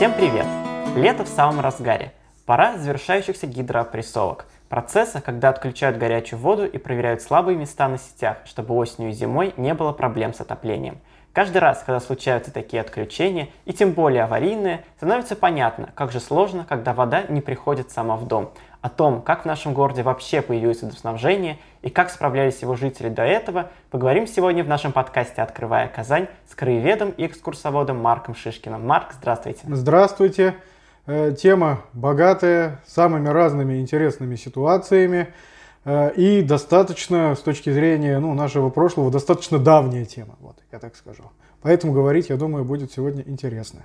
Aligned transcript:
Всем 0.00 0.14
привет! 0.14 0.46
Лето 0.96 1.24
в 1.24 1.28
самом 1.28 1.60
разгаре. 1.60 2.14
Пора 2.46 2.78
завершающихся 2.78 3.46
гидроопрессовок. 3.46 4.46
Процесса, 4.70 5.20
когда 5.20 5.50
отключают 5.50 5.98
горячую 5.98 6.40
воду 6.40 6.64
и 6.64 6.78
проверяют 6.78 7.20
слабые 7.20 7.58
места 7.58 7.86
на 7.86 7.98
сетях, 7.98 8.38
чтобы 8.46 8.74
осенью 8.76 9.10
и 9.10 9.12
зимой 9.12 9.52
не 9.58 9.74
было 9.74 9.92
проблем 9.92 10.32
с 10.32 10.40
отоплением. 10.40 11.00
Каждый 11.34 11.58
раз, 11.58 11.82
когда 11.84 12.00
случаются 12.00 12.50
такие 12.50 12.80
отключения, 12.80 13.50
и 13.66 13.74
тем 13.74 13.92
более 13.92 14.22
аварийные, 14.22 14.86
становится 14.96 15.36
понятно, 15.36 15.90
как 15.94 16.12
же 16.12 16.20
сложно, 16.20 16.64
когда 16.66 16.94
вода 16.94 17.24
не 17.28 17.42
приходит 17.42 17.90
сама 17.90 18.16
в 18.16 18.26
дом. 18.26 18.52
О 18.80 18.88
том, 18.88 19.20
как 19.20 19.42
в 19.42 19.44
нашем 19.44 19.74
городе 19.74 20.02
вообще 20.02 20.40
появилось 20.40 20.80
водоснабжение 20.80 21.58
и 21.82 21.90
как 21.90 22.10
справлялись 22.10 22.62
его 22.62 22.76
жители 22.76 23.10
до 23.10 23.22
этого, 23.22 23.70
поговорим 23.90 24.26
сегодня 24.26 24.64
в 24.64 24.68
нашем 24.68 24.92
подкасте 24.92 25.42
«Открывая 25.42 25.86
Казань» 25.88 26.28
с 26.50 26.54
краеведом 26.54 27.10
и 27.10 27.26
экскурсоводом 27.26 27.98
Марком 27.98 28.34
Шишкиным. 28.34 28.86
Марк, 28.86 29.12
здравствуйте. 29.12 29.60
Здравствуйте. 29.66 30.54
Э, 31.06 31.32
тема 31.32 31.82
богатая, 31.92 32.80
самыми 32.86 33.28
разными 33.28 33.80
интересными 33.80 34.36
ситуациями 34.36 35.28
э, 35.84 36.12
и 36.14 36.40
достаточно, 36.40 37.34
с 37.34 37.40
точки 37.40 37.68
зрения 37.68 38.18
ну, 38.18 38.32
нашего 38.32 38.70
прошлого, 38.70 39.10
достаточно 39.10 39.58
давняя 39.58 40.06
тема, 40.06 40.36
вот, 40.40 40.56
я 40.72 40.78
так 40.78 40.96
скажу. 40.96 41.24
Поэтому 41.60 41.92
говорить, 41.92 42.30
я 42.30 42.36
думаю, 42.36 42.64
будет 42.64 42.92
сегодня 42.92 43.22
интересно. 43.26 43.84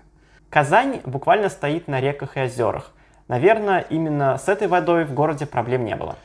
Казань 0.50 1.02
буквально 1.04 1.50
стоит 1.50 1.90
на 1.90 2.00
реках 2.00 2.38
и 2.38 2.42
озерах. 2.42 2.94
Наверное, 3.28 3.86
именно 3.90 4.38
с 4.38 4.48
этой 4.48 4.68
водой 4.68 5.06
в 5.06 5.14
городе 5.14 5.46
проблем 5.46 5.86
не 5.86 5.96
было. 5.96 6.16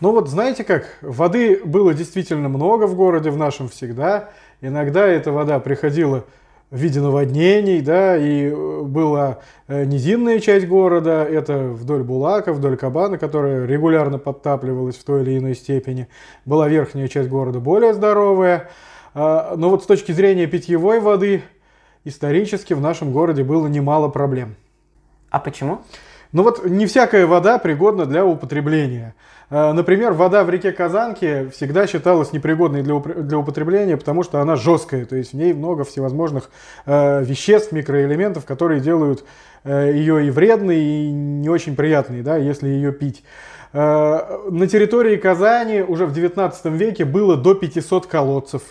Ну 0.00 0.12
вот 0.12 0.28
знаете 0.28 0.64
как, 0.64 0.98
воды 1.00 1.60
было 1.64 1.94
действительно 1.94 2.48
много 2.48 2.86
в 2.86 2.94
городе, 2.94 3.30
в 3.30 3.36
нашем 3.36 3.68
всегда. 3.68 4.30
Иногда 4.60 5.06
эта 5.06 5.32
вода 5.32 5.58
приходила 5.60 6.24
в 6.70 6.76
виде 6.76 7.00
наводнений, 7.00 7.80
да, 7.80 8.16
и 8.16 8.50
э, 8.50 8.80
была 8.82 9.38
э, 9.68 9.84
низинная 9.84 10.40
часть 10.40 10.66
города, 10.66 11.24
это 11.24 11.68
вдоль 11.68 12.02
Булака, 12.02 12.52
вдоль 12.52 12.76
Кабана, 12.76 13.16
которая 13.16 13.64
регулярно 13.64 14.18
подтапливалась 14.18 14.96
в 14.96 15.04
той 15.04 15.22
или 15.22 15.38
иной 15.38 15.54
степени. 15.54 16.08
Была 16.44 16.68
верхняя 16.68 17.06
часть 17.06 17.28
города 17.28 17.60
более 17.60 17.94
здоровая. 17.94 18.70
А, 19.14 19.54
но 19.56 19.70
вот 19.70 19.84
с 19.84 19.86
точки 19.86 20.10
зрения 20.10 20.46
питьевой 20.48 20.98
воды, 20.98 21.42
исторически 22.04 22.74
в 22.74 22.80
нашем 22.80 23.12
городе 23.12 23.44
было 23.44 23.68
немало 23.68 24.08
проблем. 24.08 24.56
А 25.30 25.38
почему? 25.38 25.80
Ну 26.34 26.42
вот 26.42 26.66
не 26.66 26.86
всякая 26.86 27.26
вода 27.26 27.58
пригодна 27.58 28.06
для 28.06 28.26
употребления. 28.26 29.14
Э, 29.50 29.72
например, 29.72 30.14
вода 30.14 30.42
в 30.42 30.50
реке 30.50 30.72
Казанки 30.72 31.48
всегда 31.54 31.86
считалась 31.86 32.32
непригодной 32.32 32.82
для, 32.82 33.38
употребления, 33.38 33.96
потому 33.96 34.24
что 34.24 34.40
она 34.40 34.56
жесткая, 34.56 35.06
то 35.06 35.14
есть 35.14 35.32
в 35.32 35.36
ней 35.36 35.52
много 35.52 35.84
всевозможных 35.84 36.50
э, 36.86 37.22
веществ, 37.22 37.70
микроэлементов, 37.70 38.44
которые 38.46 38.80
делают 38.80 39.24
э, 39.62 39.92
ее 39.94 40.26
и 40.26 40.30
вредной, 40.30 40.80
и 40.80 41.12
не 41.12 41.48
очень 41.48 41.76
приятной, 41.76 42.22
да, 42.22 42.36
если 42.36 42.68
ее 42.68 42.92
пить. 42.92 43.22
На 43.72 44.68
территории 44.70 45.16
Казани 45.16 45.80
уже 45.80 46.06
в 46.06 46.12
19 46.12 46.66
веке 46.66 47.04
было 47.04 47.36
до 47.36 47.54
500 47.54 48.06
колодцев 48.06 48.62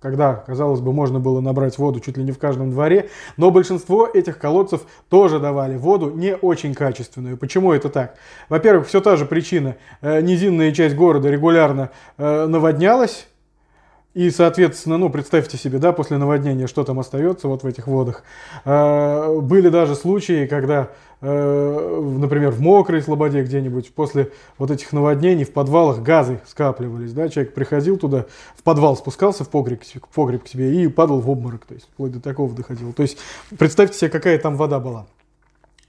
когда, 0.00 0.34
казалось 0.34 0.80
бы, 0.80 0.92
можно 0.92 1.20
было 1.20 1.40
набрать 1.40 1.78
воду 1.78 2.00
чуть 2.00 2.16
ли 2.16 2.24
не 2.24 2.32
в 2.32 2.38
каждом 2.38 2.70
дворе, 2.70 3.10
но 3.36 3.50
большинство 3.50 4.08
этих 4.12 4.38
колодцев 4.38 4.82
тоже 5.08 5.38
давали 5.38 5.76
воду 5.76 6.10
не 6.10 6.36
очень 6.36 6.74
качественную. 6.74 7.36
Почему 7.36 7.72
это 7.72 7.88
так? 7.88 8.16
Во-первых, 8.48 8.86
все 8.86 9.00
та 9.00 9.16
же 9.16 9.26
причина. 9.26 9.76
Э, 10.00 10.20
низинная 10.20 10.72
часть 10.72 10.94
города 10.94 11.30
регулярно 11.30 11.90
э, 12.16 12.46
наводнялась, 12.46 13.28
и, 14.18 14.32
соответственно, 14.32 14.98
ну, 14.98 15.10
представьте 15.10 15.56
себе, 15.56 15.78
да, 15.78 15.92
после 15.92 16.16
наводнения, 16.16 16.66
что 16.66 16.82
там 16.82 16.98
остается 16.98 17.46
вот 17.46 17.62
в 17.62 17.66
этих 17.68 17.86
водах. 17.86 18.24
Э, 18.64 19.38
были 19.40 19.68
даже 19.68 19.94
случаи, 19.94 20.46
когда, 20.46 20.88
э, 21.20 22.16
например, 22.18 22.50
в 22.50 22.60
мокрой 22.60 23.00
слободе 23.00 23.44
где-нибудь 23.44 23.94
после 23.94 24.32
вот 24.58 24.72
этих 24.72 24.92
наводнений 24.92 25.44
в 25.44 25.52
подвалах 25.52 26.00
газы 26.00 26.40
скапливались, 26.48 27.12
да, 27.12 27.28
человек 27.28 27.54
приходил 27.54 27.96
туда, 27.96 28.26
в 28.56 28.64
подвал 28.64 28.96
спускался 28.96 29.44
в 29.44 29.50
погреб, 29.50 29.82
в 29.84 30.12
погреб 30.12 30.42
к 30.42 30.48
себе 30.48 30.82
и 30.82 30.88
падал 30.88 31.20
в 31.20 31.30
обморок, 31.30 31.64
то 31.66 31.74
есть 31.74 31.86
вплоть 31.86 32.10
до 32.10 32.20
такого 32.20 32.52
доходило. 32.52 32.92
То 32.92 33.02
есть 33.04 33.18
представьте 33.56 33.98
себе, 33.98 34.10
какая 34.10 34.36
там 34.40 34.56
вода 34.56 34.80
была. 34.80 35.06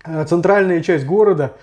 Э, 0.05 0.23
центральная 0.25 0.83
часть 0.83 1.07
города 1.07 1.55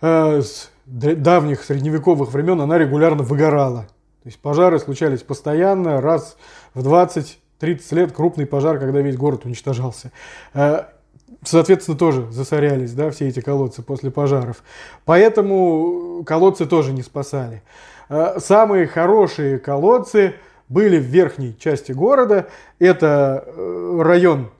с 0.00 0.70
давних 0.86 1.64
средневековых 1.64 2.32
времен, 2.32 2.62
она 2.62 2.78
регулярно 2.78 3.22
выгорала. 3.22 3.88
То 4.28 4.30
есть 4.30 4.42
пожары 4.42 4.78
случались 4.78 5.22
постоянно, 5.22 6.02
раз 6.02 6.36
в 6.74 6.86
20-30 6.86 7.38
лет 7.92 8.12
крупный 8.12 8.44
пожар, 8.44 8.78
когда 8.78 9.00
весь 9.00 9.16
город 9.16 9.46
уничтожался. 9.46 10.12
Э, 10.52 10.82
соответственно, 11.42 11.96
тоже 11.96 12.30
засорялись 12.30 12.92
да, 12.92 13.10
все 13.10 13.28
эти 13.28 13.40
колодцы 13.40 13.80
после 13.80 14.10
пожаров. 14.10 14.62
Поэтому 15.06 16.24
колодцы 16.26 16.66
тоже 16.66 16.92
не 16.92 17.00
спасали. 17.00 17.62
Э, 18.10 18.38
самые 18.38 18.86
хорошие 18.86 19.58
колодцы 19.58 20.34
были 20.68 20.98
в 20.98 21.04
верхней 21.04 21.56
части 21.58 21.92
города. 21.92 22.48
Это 22.78 23.44
э, 23.46 24.00
район 24.02 24.50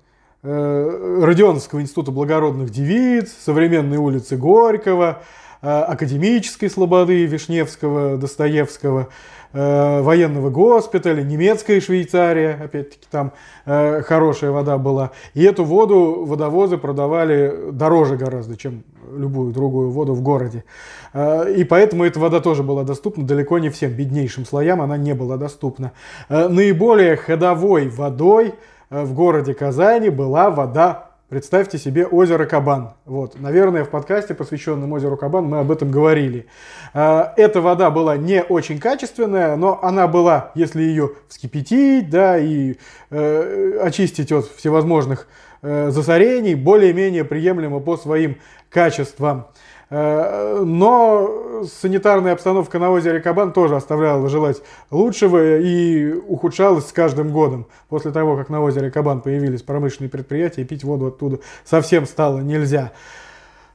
Родионовского 0.40 1.82
института 1.82 2.10
благородных 2.10 2.70
девиц, 2.70 3.34
современные 3.38 3.98
улицы 3.98 4.38
Горького, 4.38 5.20
Академической 5.60 6.68
слободы 6.68 7.26
Вишневского, 7.26 8.16
Достоевского– 8.16 9.08
э, 9.52 10.00
военного 10.02 10.50
госпиталя, 10.50 11.22
немецкая 11.22 11.80
Швейцария, 11.80 12.58
опять-таки 12.62 13.06
там 13.10 13.32
э, 13.66 14.02
хорошая 14.02 14.50
вода 14.50 14.78
была. 14.78 15.12
И 15.34 15.42
эту 15.42 15.64
воду 15.64 16.24
водовозы 16.24 16.78
продавали 16.78 17.70
дороже 17.72 18.16
гораздо, 18.16 18.56
чем 18.56 18.84
любую 19.16 19.52
другую 19.52 19.90
воду 19.90 20.14
в 20.14 20.22
городе. 20.22 20.64
Э, 21.12 21.52
и 21.52 21.64
поэтому 21.64 22.04
эта 22.04 22.20
вода 22.20 22.40
тоже 22.40 22.62
была 22.62 22.84
доступна 22.84 23.26
далеко 23.26 23.58
не 23.58 23.70
всем 23.70 23.92
беднейшим 23.92 24.44
слоям, 24.44 24.80
она 24.80 24.96
не 24.96 25.14
была 25.14 25.36
доступна. 25.36 25.92
Э, 26.28 26.48
наиболее 26.48 27.16
ходовой 27.16 27.88
водой 27.88 28.54
э, 28.90 29.04
в 29.04 29.14
городе 29.14 29.54
Казани 29.54 30.10
была 30.10 30.50
вода 30.50 31.07
Представьте 31.28 31.76
себе 31.76 32.06
озеро 32.06 32.46
Кабан. 32.46 32.94
Вот, 33.04 33.38
наверное, 33.38 33.84
в 33.84 33.90
подкасте, 33.90 34.32
посвященном 34.32 34.90
озеру 34.94 35.18
Кабан, 35.18 35.44
мы 35.44 35.58
об 35.58 35.70
этом 35.70 35.90
говорили. 35.90 36.46
А, 36.94 37.34
эта 37.36 37.60
вода 37.60 37.90
была 37.90 38.16
не 38.16 38.42
очень 38.42 38.80
качественная, 38.80 39.54
но 39.56 39.78
она 39.82 40.08
была, 40.08 40.52
если 40.54 40.80
ее 40.80 41.10
вскипятить, 41.28 42.08
да, 42.08 42.38
и 42.38 42.76
э, 43.10 43.78
очистить 43.82 44.32
от 44.32 44.46
всевозможных 44.46 45.28
э, 45.60 45.90
засорений, 45.90 46.54
более-менее 46.54 47.24
приемлемо 47.24 47.80
по 47.80 47.98
своим 47.98 48.38
качествам. 48.70 49.48
Э, 49.90 50.62
но 50.64 51.64
санитарная 51.64 52.34
обстановка 52.34 52.78
на 52.78 52.90
озере 52.90 53.20
Кабан 53.20 53.52
тоже 53.52 53.76
оставляла 53.76 54.28
желать 54.28 54.62
лучшего 54.90 55.58
и 55.58 56.12
ухудшалась 56.12 56.88
с 56.88 56.92
каждым 56.92 57.32
годом. 57.32 57.66
После 57.88 58.10
того, 58.10 58.36
как 58.36 58.50
на 58.50 58.62
озере 58.62 58.90
Кабан 58.90 59.22
появились 59.22 59.62
промышленные 59.62 60.10
предприятия, 60.10 60.64
пить 60.64 60.84
воду 60.84 61.06
оттуда 61.06 61.40
совсем 61.64 62.06
стало 62.06 62.40
нельзя. 62.40 62.92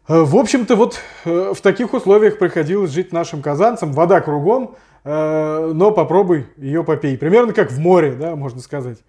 Э, 0.08 0.22
в 0.22 0.36
общем-то, 0.36 0.76
вот 0.76 1.00
э, 1.26 1.54
в 1.56 1.62
таких 1.62 1.94
условиях 1.94 2.38
приходилось 2.38 2.92
жить 2.92 3.12
нашим 3.12 3.42
казанцам. 3.42 3.92
Вода 3.92 4.22
кругом, 4.22 4.76
но 5.06 5.92
попробуй 5.92 6.48
ее 6.56 6.82
попей. 6.86 7.18
Примерно 7.18 7.52
как 7.52 7.74
в 7.74 7.78
море, 7.78 8.14
да, 8.14 8.38
можно 8.38 8.62
сказать. 8.62 9.00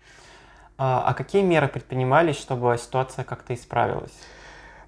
А, 0.76 1.04
а 1.06 1.14
какие 1.14 1.42
меры 1.42 1.68
предпринимались, 1.68 2.34
чтобы 2.36 2.76
ситуация 2.78 3.24
как-то 3.24 3.54
исправилась? 3.54 4.10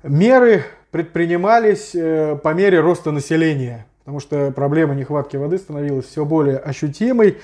Меры 0.02 0.64
предпринимались 0.96 1.94
э, 1.94 2.38
по 2.42 2.54
мере 2.54 2.80
роста 2.80 3.10
населения, 3.10 3.86
потому 3.98 4.18
что 4.18 4.50
проблема 4.50 4.94
нехватки 4.94 5.36
воды 5.36 5.58
становилась 5.58 6.06
все 6.06 6.24
более 6.24 6.56
ощутимой. 6.56 7.36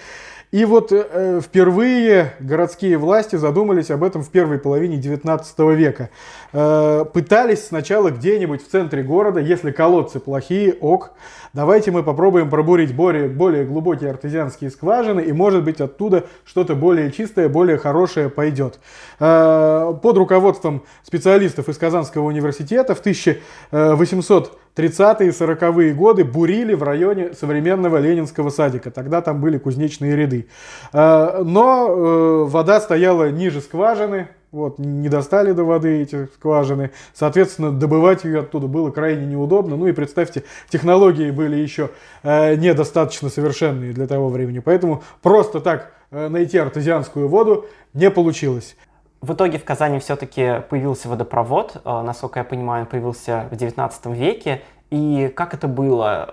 И 0.53 0.67
вот 0.67 0.93
э, 0.93 1.41
впервые 1.43 2.35
городские 2.39 2.99
власти 2.99 3.37
задумались 3.37 3.91
об 3.91 4.05
этом 4.05 4.23
в 4.23 4.29
первой 4.29 4.59
половине 4.59 4.99
19 4.99 5.59
века. 5.75 6.11
Э, 6.53 7.07
пытались 7.11 7.69
сначала 7.69 8.11
где-нибудь 8.11 8.63
в 8.63 8.71
центре 8.71 9.03
города, 9.03 9.41
если 9.41 9.71
колодцы 9.71 10.21
плохие, 10.21 10.75
ок, 10.75 11.13
давайте 11.55 11.91
мы 11.91 12.03
попробуем 12.03 12.51
пробурить 12.51 12.95
более, 12.95 13.29
более 13.29 13.65
глубокие 13.65 14.11
артезианские 14.11 14.69
скважины, 14.69 15.23
и 15.23 15.33
может 15.33 15.65
быть 15.65 15.81
оттуда 15.81 16.27
что-то 16.45 16.75
более 16.75 17.11
чистое, 17.11 17.49
более 17.49 17.79
хорошее 17.79 18.29
пойдет. 18.29 18.79
Э, 19.21 19.95
под 20.03 20.19
руководством 20.19 20.83
специалистов 21.03 21.71
из 21.71 21.79
Казанского 21.79 22.25
университета 22.25 22.95
в 22.95 23.01
1800 23.01 24.59
30-е 24.77 25.29
и 25.29 25.31
40-е 25.31 25.95
годы 25.95 26.25
бурили 26.25 26.75
в 26.75 26.83
районе 26.83 27.35
современного 27.35 27.99
Ленинского 27.99 28.51
садика. 28.51 28.91
Тогда 28.91 29.21
там 29.21 29.41
были 29.41 29.59
кузнечные 29.59 30.17
ряды. 30.17 30.49
Э, 30.93 31.43
но 31.43 31.89
э, 31.89 32.45
вода 32.45 32.81
стояла 32.81 33.31
ниже 33.31 33.61
скважины, 33.61 34.29
вот, 34.51 34.79
не 34.79 35.09
достали 35.09 35.53
до 35.53 35.65
воды 35.65 36.03
эти 36.03 36.27
скважины. 36.35 36.91
Соответственно, 37.13 37.71
добывать 37.71 38.25
ее 38.25 38.41
оттуда 38.41 38.67
было 38.67 38.91
крайне 38.91 39.27
неудобно. 39.27 39.77
Ну 39.77 39.87
и 39.87 39.93
представьте, 39.93 40.45
технологии 40.71 41.31
были 41.31 41.57
еще 41.57 41.91
э, 42.23 42.55
недостаточно 42.57 43.29
совершенные 43.29 43.93
для 43.93 44.07
того 44.07 44.31
времени. 44.31 44.61
Поэтому 44.61 45.03
просто 45.21 45.61
так 45.61 45.93
найти 46.11 46.59
артезианскую 46.59 47.27
воду 47.27 47.65
не 47.95 48.11
получилось. 48.11 48.77
В 49.23 49.35
итоге 49.35 49.57
в 49.57 49.65
Казани 49.65 50.01
все-таки 50.01 50.63
появился 50.69 51.09
водопровод, 51.09 51.81
э, 51.85 52.03
насколько 52.03 52.41
я 52.41 52.45
понимаю, 52.45 52.83
он 52.83 52.87
появился 52.89 53.47
в 53.53 53.57
19 53.57 54.07
веке. 54.07 54.63
И 54.91 55.33
как 55.37 55.55
это 55.55 55.69
было? 55.69 56.29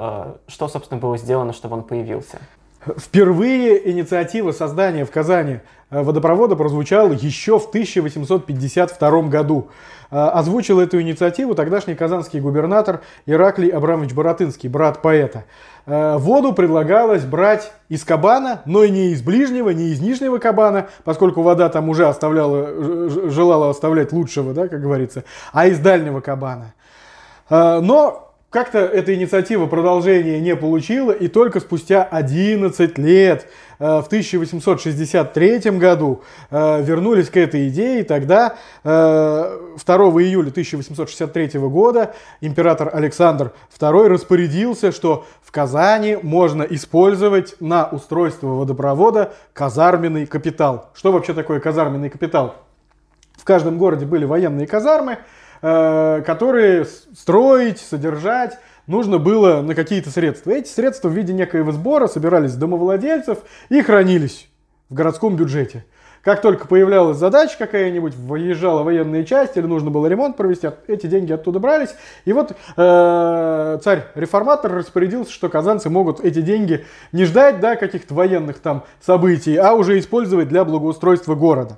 Э, 0.47 0.51
что, 0.51 0.67
собственно, 0.67 0.99
было 0.99 1.15
сделано, 1.15 1.53
чтобы 1.53 1.75
он 1.75 1.83
появился? 1.83 2.39
Впервые 2.97 3.89
инициатива 3.91 4.51
создания 4.51 5.05
в 5.05 5.11
Казани 5.11 5.59
э, 5.89 6.01
водопровода 6.01 6.55
прозвучала 6.55 7.11
еще 7.11 7.59
в 7.59 7.67
1852 7.67 9.21
году. 9.23 9.69
Озвучил 10.11 10.79
эту 10.79 10.99
инициативу 10.99 11.53
тогдашний 11.53 11.93
казанский 11.93 12.39
губернатор 12.39 13.01
Ираклий 13.27 13.69
Абрамович 13.69 14.13
Боротынский, 14.13 14.67
брат 14.67 15.03
поэта. 15.03 15.43
Э, 15.85 16.17
воду 16.17 16.53
предлагалось 16.53 17.25
брать 17.25 17.71
из 17.89 18.03
кабана, 18.03 18.61
но 18.65 18.83
и 18.83 18.91
не 18.91 19.09
из 19.09 19.21
ближнего, 19.21 19.71
не 19.71 19.89
из 19.89 19.99
нижнего 20.01 20.37
кабана, 20.37 20.87
поскольку 21.03 21.41
вода 21.41 21.67
там 21.69 21.89
уже 21.89 22.07
оставляла, 22.07 23.09
желала 23.29 23.71
оставлять 23.71 24.11
лучшего, 24.11 24.53
да, 24.53 24.67
как 24.67 24.81
говорится, 24.81 25.23
а 25.51 25.67
из 25.67 25.79
дальнего 25.79 26.21
кабана. 26.21 26.73
Э, 27.49 27.79
но 27.81 28.28
как-то 28.49 28.79
эта 28.79 29.13
инициатива 29.13 29.67
продолжения 29.67 30.39
не 30.39 30.55
получила, 30.55 31.11
и 31.11 31.27
только 31.27 31.59
спустя 31.59 32.03
11 32.03 32.97
лет, 32.97 33.47
э, 33.77 34.01
в 34.01 34.07
1863 34.07 35.77
году, 35.77 36.23
э, 36.49 36.81
вернулись 36.81 37.29
к 37.29 37.37
этой 37.37 37.69
идее, 37.69 37.99
и 37.99 38.03
тогда 38.03 38.55
2 38.83 38.91
э, 38.91 40.23
июля 40.23 40.49
1863 40.49 41.59
года 41.69 42.15
император 42.41 42.89
Александр 42.91 43.53
II 43.79 44.07
распорядился, 44.07 44.91
что 44.91 45.27
в 45.43 45.51
Казани 45.51 46.17
можно 46.19 46.63
использовать 46.63 47.55
на 47.59 47.85
устройство 47.85 48.47
водопровода 48.47 49.33
казарменный 49.53 50.25
капитал. 50.25 50.89
Что 50.95 51.11
вообще 51.11 51.35
такое 51.35 51.59
казарменный 51.59 52.09
капитал? 52.09 52.55
В 53.37 53.43
каждом 53.43 53.77
городе 53.77 54.05
были 54.05 54.25
военные 54.25 54.65
казармы, 54.65 55.19
которые 55.61 56.85
строить, 56.85 57.79
содержать 57.79 58.57
нужно 58.89 59.19
было 59.19 59.61
на 59.61 59.75
какие-то 59.75 60.09
средства. 60.09 60.51
Эти 60.51 60.67
средства 60.67 61.09
в 61.09 61.13
виде 61.13 61.31
некоего 61.31 61.71
сбора 61.71 62.07
собирались 62.07 62.51
с 62.51 62.55
домовладельцев 62.55 63.39
и 63.69 63.81
хранились 63.81 64.49
в 64.89 64.95
городском 64.95 65.35
бюджете. 65.35 65.85
Как 66.21 66.41
только 66.41 66.67
появлялась 66.67 67.17
задача 67.17 67.55
какая-нибудь, 67.57 68.13
выезжала 68.15 68.83
военная 68.83 69.23
часть 69.23 69.55
или 69.55 69.65
нужно 69.65 69.89
было 69.89 70.07
ремонт 70.07 70.35
провести, 70.35 70.67
эти 70.87 71.07
деньги 71.07 71.31
оттуда 71.31 71.59
брались. 71.59 71.95
И 72.25 72.33
вот 72.33 72.51
э, 72.51 73.79
царь-реформатор 73.81 74.73
распорядился, 74.73 75.31
что 75.31 75.47
казанцы 75.47 75.89
могут 75.89 76.19
эти 76.19 76.41
деньги 76.41 76.85
не 77.13 77.23
ждать 77.23 77.61
да, 77.61 77.77
каких-то 77.77 78.13
военных 78.13 78.59
там 78.59 78.83
событий, 78.99 79.55
а 79.55 79.73
уже 79.73 79.97
использовать 79.97 80.49
для 80.49 80.65
благоустройства 80.65 81.35
города. 81.35 81.77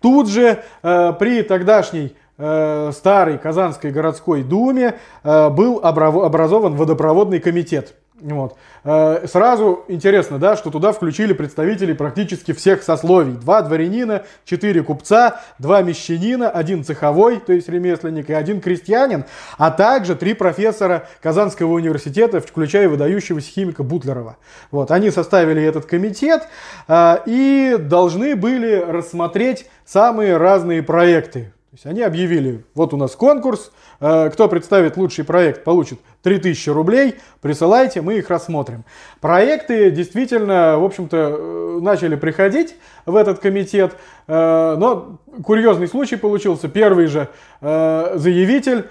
Тут 0.00 0.28
же 0.28 0.62
э, 0.82 1.12
при 1.18 1.42
тогдашней 1.42 2.14
Э, 2.42 2.90
старой 2.94 3.36
Казанской 3.36 3.90
городской 3.90 4.42
думе 4.42 4.94
э, 5.22 5.50
был 5.50 5.78
образован 5.82 6.74
водопроводный 6.74 7.38
комитет. 7.38 7.96
Вот. 8.18 8.56
Э, 8.82 9.26
сразу 9.26 9.84
интересно, 9.88 10.38
да, 10.38 10.56
что 10.56 10.70
туда 10.70 10.92
включили 10.92 11.34
представителей 11.34 11.92
практически 11.92 12.52
всех 12.52 12.82
сословий. 12.82 13.34
Два 13.34 13.60
дворянина, 13.60 14.22
четыре 14.46 14.82
купца, 14.82 15.42
два 15.58 15.82
мещанина, 15.82 16.48
один 16.48 16.82
цеховой, 16.82 17.40
то 17.40 17.52
есть 17.52 17.68
ремесленник, 17.68 18.30
и 18.30 18.32
один 18.32 18.62
крестьянин, 18.62 19.26
а 19.58 19.70
также 19.70 20.14
три 20.14 20.32
профессора 20.32 21.08
Казанского 21.20 21.72
университета, 21.72 22.40
включая 22.40 22.88
выдающегося 22.88 23.50
химика 23.50 23.82
Бутлерова. 23.82 24.38
Вот. 24.70 24.90
Они 24.92 25.10
составили 25.10 25.62
этот 25.62 25.84
комитет 25.84 26.48
и 26.88 27.76
должны 27.78 28.34
были 28.34 28.76
рассмотреть 28.76 29.66
самые 29.84 30.38
разные 30.38 30.82
проекты 30.82 31.52
то 31.70 31.76
есть 31.76 31.86
они 31.86 32.02
объявили, 32.02 32.64
вот 32.74 32.92
у 32.94 32.96
нас 32.96 33.14
конкурс, 33.14 33.70
э, 34.00 34.30
кто 34.30 34.48
представит 34.48 34.96
лучший 34.96 35.24
проект, 35.24 35.62
получит 35.62 36.00
3000 36.24 36.68
рублей, 36.70 37.14
присылайте, 37.40 38.00
мы 38.00 38.14
их 38.14 38.28
рассмотрим. 38.28 38.82
Проекты 39.20 39.92
действительно, 39.92 40.80
в 40.80 40.84
общем-то, 40.84 41.16
э, 41.16 41.78
начали 41.80 42.16
приходить 42.16 42.74
в 43.06 43.14
этот 43.14 43.38
комитет, 43.38 43.92
э, 44.26 44.74
но 44.80 45.20
курьезный 45.44 45.86
случай 45.86 46.16
получился. 46.16 46.66
Первый 46.66 47.06
же 47.06 47.28
заявитель, 47.60 48.88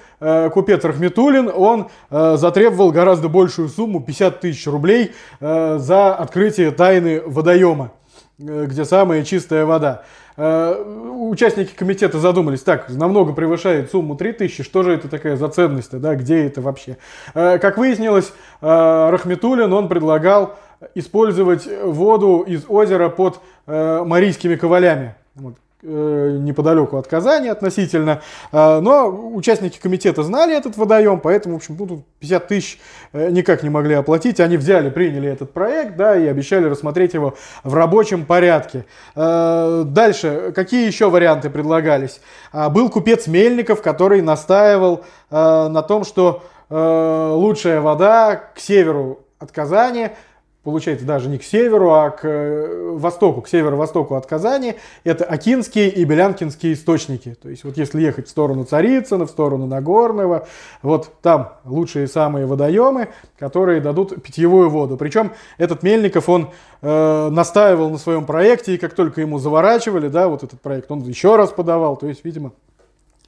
купец 0.54 0.84
Рахметулин, 0.86 1.52
он 1.54 1.90
затребовал 2.10 2.92
гораздо 2.92 3.28
большую 3.28 3.68
сумму, 3.68 4.00
50 4.00 4.40
тысяч 4.40 4.68
рублей, 4.68 5.12
за 5.42 6.16
открытие 6.16 6.72
тайны 6.72 7.22
водоема, 7.26 7.92
где 8.40 8.86
самая 8.86 9.24
чистая 9.24 9.66
вода. 9.66 10.04
Э, 10.38 10.82
участники 10.82 11.76
комитета 11.76 12.20
задумались, 12.20 12.62
так, 12.62 12.90
намного 12.90 13.34
превышает 13.34 13.92
сумму 13.92 14.16
3000, 14.16 14.64
что 14.64 14.84
же 14.84 14.94
это 14.94 15.10
такая 15.10 15.36
за 15.36 15.50
ценность, 15.50 15.98
да, 16.00 16.16
где 16.16 16.46
это 16.46 16.62
вообще? 16.62 16.98
Э, 17.34 17.60
как 17.60 17.78
выяснилось, 17.78 18.32
э, 18.62 19.10
Рахметулин, 19.10 19.74
он 19.74 19.90
предлагал 19.90 20.58
использовать 20.96 21.68
воду 21.84 22.46
из 22.48 22.64
озера 22.70 23.10
под 23.10 23.42
Марийскими 23.68 24.56
ковалями. 24.56 25.14
Э, 25.82 26.38
неподалеку 26.42 26.98
от 26.98 27.08
Казани 27.08 27.48
относительно. 27.48 28.22
Э, 28.52 28.82
но 28.82 29.08
участники 29.08 29.80
комитета 29.80 30.24
знали 30.24 30.54
этот 30.54 30.76
водоем, 30.76 31.22
поэтому, 31.22 31.56
в 31.56 31.58
общем, 31.60 31.78
ну, 31.80 31.88
тут 31.88 32.06
50 32.20 32.48
тысяч 32.50 32.80
э, 33.14 33.30
никак 33.30 33.64
не 33.64 33.70
могли 33.70 33.94
оплатить. 33.94 34.42
Они 34.42 34.58
взяли, 34.58 34.90
приняли 34.90 35.30
этот 35.30 35.54
проект, 35.54 35.96
да, 35.96 36.18
и 36.18 36.28
обещали 36.28 36.66
рассмотреть 36.66 37.14
его 37.14 37.36
в 37.64 37.74
рабочем 37.74 38.26
порядке. 38.26 38.84
Дальше, 39.16 40.52
какие 40.54 40.86
еще 40.86 41.10
варианты 41.10 41.50
предлагались? 41.50 42.20
Был 42.52 42.90
купец 42.90 43.28
Мельников, 43.28 43.82
который 43.82 44.22
настаивал 44.22 45.06
на 45.30 45.82
том, 45.82 46.04
что 46.04 46.44
лучшая 46.70 47.80
вода 47.80 48.36
к 48.36 48.60
северу 48.60 49.20
от 49.40 49.54
Казани– 49.54 50.10
получается 50.64 51.06
даже 51.06 51.30
не 51.30 51.38
к 51.38 51.44
северу, 51.44 51.92
а 51.94 52.10
к 52.10 52.22
э, 52.24 52.92
востоку, 52.96 53.42
к 53.42 53.48
северо-востоку 53.48 54.16
от 54.16 54.26
Казани, 54.26 54.76
это 55.06 55.24
Акинские 55.24 55.90
и 55.90 56.04
Белянкинские 56.04 56.74
источники. 56.74 57.36
То 57.42 57.50
есть 57.50 57.64
вот 57.64 57.78
если 57.78 58.02
ехать 58.02 58.28
в 58.28 58.30
сторону 58.30 58.66
Царицына, 58.66 59.26
в 59.26 59.30
сторону 59.30 59.68
Нагорного, 59.68 60.48
вот 60.82 61.14
там 61.22 61.54
лучшие 61.64 62.08
самые 62.08 62.46
водоемы, 62.46 63.08
которые 63.38 63.80
дадут 63.80 64.22
питьевую 64.22 64.70
воду. 64.70 64.98
Причем 64.98 65.32
этот 65.58 65.82
Мельников, 65.82 66.28
он 66.28 66.50
э, 66.82 67.30
настаивал 67.30 67.90
на 67.90 67.98
своем 67.98 68.26
проекте, 68.26 68.76
и 68.76 68.78
как 68.78 68.94
только 68.94 69.22
ему 69.22 69.40
заворачивали, 69.40 70.10
да, 70.10 70.28
вот 70.28 70.44
этот 70.44 70.60
проект, 70.60 70.92
он 70.92 71.00
еще 71.02 71.38
раз 71.38 71.52
подавал, 71.52 71.96
то 71.96 72.08
есть, 72.08 72.26
видимо, 72.26 72.52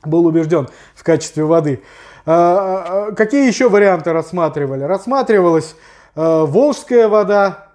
был 0.03 0.25
убежден 0.25 0.67
в 0.95 1.03
качестве 1.03 1.45
воды. 1.45 1.81
А, 2.25 3.11
какие 3.11 3.47
еще 3.47 3.69
варианты 3.69 4.11
рассматривали? 4.11 4.83
Рассматривалось 4.83 5.75
Э, 5.75 6.00
волжская 6.15 7.07
вода. 7.07 7.67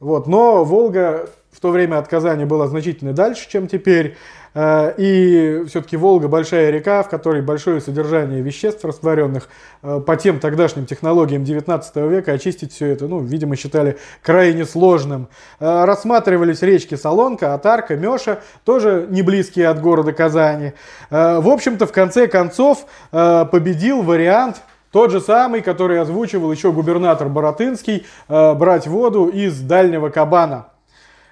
Вот, 0.00 0.26
но 0.26 0.64
Волга 0.64 1.28
в 1.52 1.60
то 1.60 1.70
время 1.70 1.98
от 1.98 2.08
Казани 2.08 2.44
была 2.44 2.66
значительно 2.66 3.12
дальше, 3.12 3.48
чем 3.48 3.68
теперь. 3.68 4.16
Э, 4.54 4.92
и 4.96 5.64
все-таки 5.68 5.96
Волга 5.96 6.28
большая 6.28 6.70
река, 6.70 7.02
в 7.02 7.08
которой 7.08 7.42
большое 7.42 7.80
содержание 7.80 8.42
веществ 8.42 8.84
растворенных. 8.84 9.48
Э, 9.82 10.00
по 10.04 10.16
тем 10.16 10.40
тогдашним 10.40 10.86
технологиям 10.86 11.44
19 11.44 11.96
века 11.96 12.32
очистить 12.32 12.72
все 12.72 12.86
это, 12.86 13.06
ну, 13.06 13.20
видимо, 13.20 13.56
считали 13.56 13.98
крайне 14.22 14.64
сложным. 14.64 15.28
Рассматривались 15.60 16.62
речки 16.62 16.94
Солонка, 16.94 17.54
Атарка, 17.54 17.96
Меша, 17.96 18.40
тоже 18.64 19.06
не 19.10 19.22
близкие 19.22 19.68
от 19.68 19.80
города 19.80 20.12
Казани. 20.12 20.72
В 21.10 21.48
общем-то, 21.48 21.86
в 21.86 21.92
конце 21.92 22.26
концов 22.26 22.86
победил 23.10 24.02
вариант 24.02 24.62
тот 24.92 25.10
же 25.10 25.20
самый, 25.20 25.62
который 25.62 26.00
озвучивал 26.00 26.52
еще 26.52 26.70
губернатор 26.70 27.28
Боротынский, 27.28 28.06
э, 28.28 28.54
брать 28.54 28.86
воду 28.86 29.26
из 29.26 29.58
дальнего 29.60 30.10
кабана. 30.10 30.68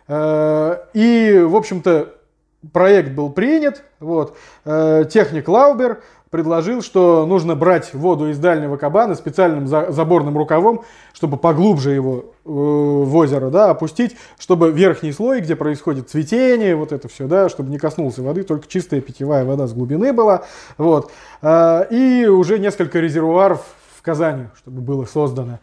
Э, 0.09 0.79
и, 0.95 1.45
в 1.47 1.55
общем-то, 1.55 2.14
проект 2.73 3.12
был 3.12 3.31
принят. 3.31 3.83
Вот. 4.00 4.37
Э, 4.64 5.05
техник 5.11 5.47
Лаубер 5.47 6.02
предложил, 6.31 6.81
что 6.81 7.27
нужно 7.27 7.57
брать 7.57 7.93
воду 7.93 8.31
из 8.31 8.39
дальнего 8.39 8.77
кабана 8.77 9.17
специальным 9.17 9.67
заборным 9.67 10.39
рукавом, 10.39 10.83
чтобы 11.13 11.37
поглубже 11.37 11.91
его 11.91 12.19
э, 12.19 12.25
в 12.45 13.17
озеро 13.17 13.51
да, 13.51 13.71
опустить, 13.71 14.17
чтобы 14.39 14.71
верхний 14.71 15.13
слой, 15.13 15.41
где 15.41 15.57
происходит 15.57 16.09
цветение, 16.09 16.77
вот 16.77 16.93
это 16.93 17.09
все, 17.09 17.27
да, 17.27 17.49
чтобы 17.49 17.71
не 17.71 17.79
коснулся 17.79 18.23
воды, 18.23 18.45
только 18.45 18.69
чистая 18.69 19.01
питьевая 19.01 19.45
вода 19.45 19.67
с 19.67 19.73
глубины 19.73 20.13
была. 20.13 20.45
Вот. 20.79 21.11
Э, 21.43 21.87
и 21.91 22.27
уже 22.27 22.61
несколько 22.61 23.01
резервуаров 23.01 23.65
в 23.99 24.03
Казани, 24.03 24.47
чтобы 24.57 24.83
было 24.83 25.07
создано. 25.07 25.59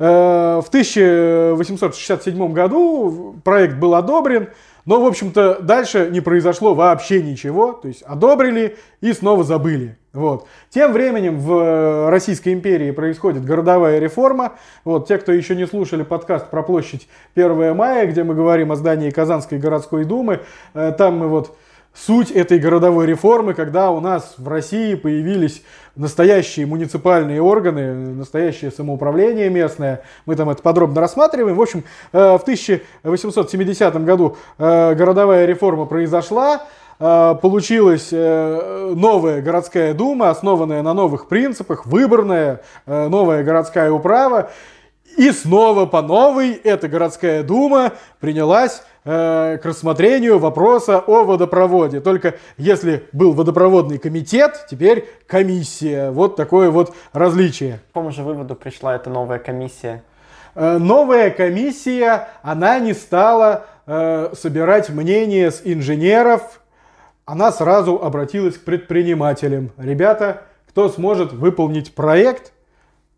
Э, 0.00 0.60
в 0.64 0.68
1867 0.68 2.52
году 2.52 3.36
проект 3.44 3.76
был 3.76 3.94
одобрен, 3.94 4.48
но, 4.84 5.02
в 5.02 5.06
общем-то, 5.06 5.60
дальше 5.60 6.08
не 6.10 6.22
произошло 6.22 6.74
вообще 6.74 7.22
ничего. 7.22 7.72
То 7.72 7.88
есть 7.88 8.00
одобрили 8.00 8.78
и 9.02 9.12
снова 9.12 9.44
забыли. 9.44 9.97
Вот. 10.14 10.46
Тем 10.70 10.92
временем 10.92 11.38
в 11.38 11.52
э, 11.52 12.08
Российской 12.08 12.54
империи 12.54 12.92
происходит 12.92 13.44
городовая 13.44 13.98
реформа. 13.98 14.54
Вот, 14.84 15.06
те, 15.06 15.18
кто 15.18 15.32
еще 15.32 15.54
не 15.54 15.66
слушали 15.66 16.02
подкаст 16.02 16.48
про 16.48 16.62
площадь 16.62 17.08
1 17.34 17.76
мая, 17.76 18.06
где 18.06 18.24
мы 18.24 18.34
говорим 18.34 18.72
о 18.72 18.76
здании 18.76 19.10
Казанской 19.10 19.58
городской 19.58 20.04
думы, 20.04 20.40
э, 20.72 20.92
там 20.96 21.18
мы 21.18 21.28
вот 21.28 21.54
суть 21.92 22.30
этой 22.30 22.58
городовой 22.58 23.04
реформы, 23.04 23.52
когда 23.52 23.90
у 23.90 24.00
нас 24.00 24.36
в 24.38 24.48
России 24.48 24.94
появились 24.94 25.62
настоящие 25.94 26.64
муниципальные 26.64 27.42
органы, 27.42 27.92
настоящее 28.14 28.70
самоуправление 28.70 29.50
местное. 29.50 30.02
Мы 30.24 30.36
там 30.36 30.48
это 30.48 30.62
подробно 30.62 31.02
рассматриваем. 31.02 31.56
В 31.56 31.60
общем, 31.60 31.84
в 32.12 32.40
1870 32.40 34.04
году 34.04 34.36
городовая 34.58 35.44
реформа 35.44 35.86
произошла. 35.86 36.62
Получилась 36.98 38.10
новая 38.10 39.40
городская 39.40 39.94
дума, 39.94 40.30
основанная 40.30 40.82
на 40.82 40.94
новых 40.94 41.28
принципах, 41.28 41.86
выборная 41.86 42.62
новая 42.86 43.44
городская 43.44 43.92
управа. 43.92 44.50
И 45.18 45.32
снова 45.32 45.86
по 45.86 46.00
новой 46.00 46.52
эта 46.52 46.86
городская 46.86 47.42
дума 47.42 47.92
принялась 48.20 48.82
э, 49.04 49.58
к 49.60 49.64
рассмотрению 49.64 50.38
вопроса 50.38 51.00
о 51.00 51.24
водопроводе. 51.24 52.00
Только 52.00 52.36
если 52.56 53.04
был 53.12 53.32
водопроводный 53.32 53.98
комитет, 53.98 54.66
теперь 54.70 55.08
комиссия. 55.26 56.10
Вот 56.10 56.36
такое 56.36 56.70
вот 56.70 56.94
различие. 57.12 57.80
К 57.90 57.94
какому 57.94 58.12
же 58.12 58.22
выводу 58.22 58.54
пришла 58.54 58.94
эта 58.94 59.10
новая 59.10 59.40
комиссия? 59.40 60.04
Э, 60.54 60.78
новая 60.78 61.30
комиссия, 61.30 62.28
она 62.42 62.78
не 62.78 62.92
стала 62.92 63.66
э, 63.86 64.32
собирать 64.34 64.88
мнение 64.88 65.50
с 65.50 65.62
инженеров, 65.64 66.60
она 67.28 67.52
сразу 67.52 67.96
обратилась 68.02 68.56
к 68.56 68.64
предпринимателям. 68.64 69.70
Ребята, 69.76 70.42
кто 70.68 70.88
сможет 70.88 71.32
выполнить 71.32 71.94
проект– 71.94 72.52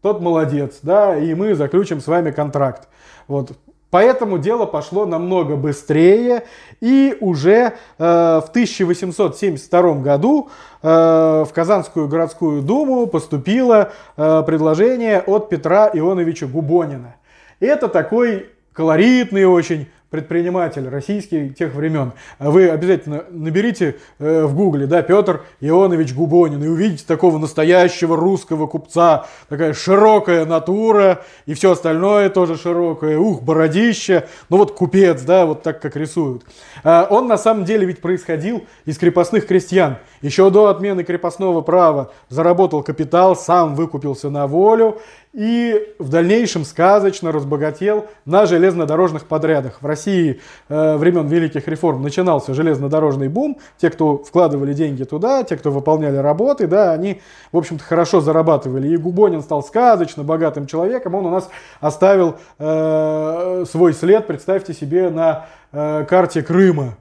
тот 0.02 0.20
молодец, 0.20 0.78
да, 0.82 1.16
и 1.16 1.34
мы 1.34 1.54
заключим 1.54 2.00
с 2.00 2.06
вами 2.06 2.30
контракт. 2.30 2.88
Вот. 3.28 3.52
Поэтому 3.90 4.38
дело 4.38 4.66
пошло 4.66 5.04
намного 5.04 5.56
быстрее, 5.56 6.44
и 6.80 7.16
уже 7.20 7.52
э, 7.52 7.70
в 7.98 8.46
1872 8.50 9.94
году 9.94 10.48
э, 10.80 10.88
в 10.88 11.52
Казанскую 11.52 12.06
городскую 12.06 12.62
думу 12.62 13.08
поступило 13.08 13.90
э, 14.16 14.42
предложение 14.46 15.20
от 15.20 15.48
Петра 15.48 15.90
Ионовича 15.92 16.46
Губонина. 16.46 17.16
Это 17.58 17.88
такой 17.88 18.50
колоритный 18.72 19.44
очень 19.44 19.88
предприниматель 20.10 20.88
российский 20.88 21.50
тех 21.50 21.74
времен. 21.74 22.12
Вы 22.40 22.68
обязательно 22.68 23.24
наберите 23.30 23.96
э, 24.18 24.44
в 24.44 24.54
гугле, 24.54 24.86
да, 24.86 25.02
Петр 25.02 25.42
Ионович 25.60 26.14
Губонин, 26.14 26.62
и 26.62 26.66
увидите 26.66 27.04
такого 27.06 27.38
настоящего 27.38 28.16
русского 28.16 28.66
купца, 28.66 29.26
такая 29.48 29.72
широкая 29.72 30.44
натура, 30.44 31.22
и 31.46 31.54
все 31.54 31.72
остальное 31.72 32.28
тоже 32.28 32.56
широкое, 32.56 33.18
ух, 33.18 33.42
бородище, 33.42 34.26
ну 34.48 34.56
вот 34.56 34.72
купец, 34.72 35.22
да, 35.22 35.46
вот 35.46 35.62
так 35.62 35.80
как 35.80 35.94
рисуют. 35.94 36.42
А 36.82 37.06
он 37.08 37.28
на 37.28 37.38
самом 37.38 37.64
деле 37.64 37.86
ведь 37.86 38.00
происходил 38.00 38.64
из 38.84 38.98
крепостных 38.98 39.46
крестьян. 39.46 39.98
Еще 40.22 40.50
до 40.50 40.66
отмены 40.66 41.04
крепостного 41.04 41.60
права 41.60 42.12
заработал 42.28 42.82
капитал, 42.82 43.36
сам 43.36 43.76
выкупился 43.76 44.28
на 44.28 44.48
волю, 44.48 45.00
и 45.32 45.94
в 46.00 46.08
дальнейшем 46.08 46.64
сказочно 46.64 47.30
разбогател 47.30 48.06
на 48.24 48.46
железнодорожных 48.46 49.26
подрядах. 49.26 49.80
В 49.80 49.86
России 49.86 50.40
э, 50.68 50.96
времен 50.96 51.28
великих 51.28 51.68
реформ 51.68 52.02
начинался 52.02 52.52
железнодорожный 52.52 53.28
бум. 53.28 53.58
Те, 53.78 53.90
кто 53.90 54.18
вкладывали 54.18 54.72
деньги 54.72 55.04
туда, 55.04 55.44
те, 55.44 55.56
кто 55.56 55.70
выполняли 55.70 56.16
работы, 56.16 56.66
да, 56.66 56.92
они, 56.92 57.20
в 57.52 57.58
общем-то, 57.58 57.84
хорошо 57.84 58.20
зарабатывали. 58.20 58.88
И 58.88 58.96
Губонин 58.96 59.42
стал 59.42 59.62
сказочно 59.62 60.24
богатым 60.24 60.66
человеком. 60.66 61.14
Он 61.14 61.26
у 61.26 61.30
нас 61.30 61.48
оставил 61.80 62.36
э, 62.58 63.64
свой 63.70 63.94
след, 63.94 64.26
представьте 64.26 64.74
себе, 64.74 65.10
на 65.10 65.46
э, 65.70 66.04
карте 66.08 66.42
Крыма. 66.42 66.96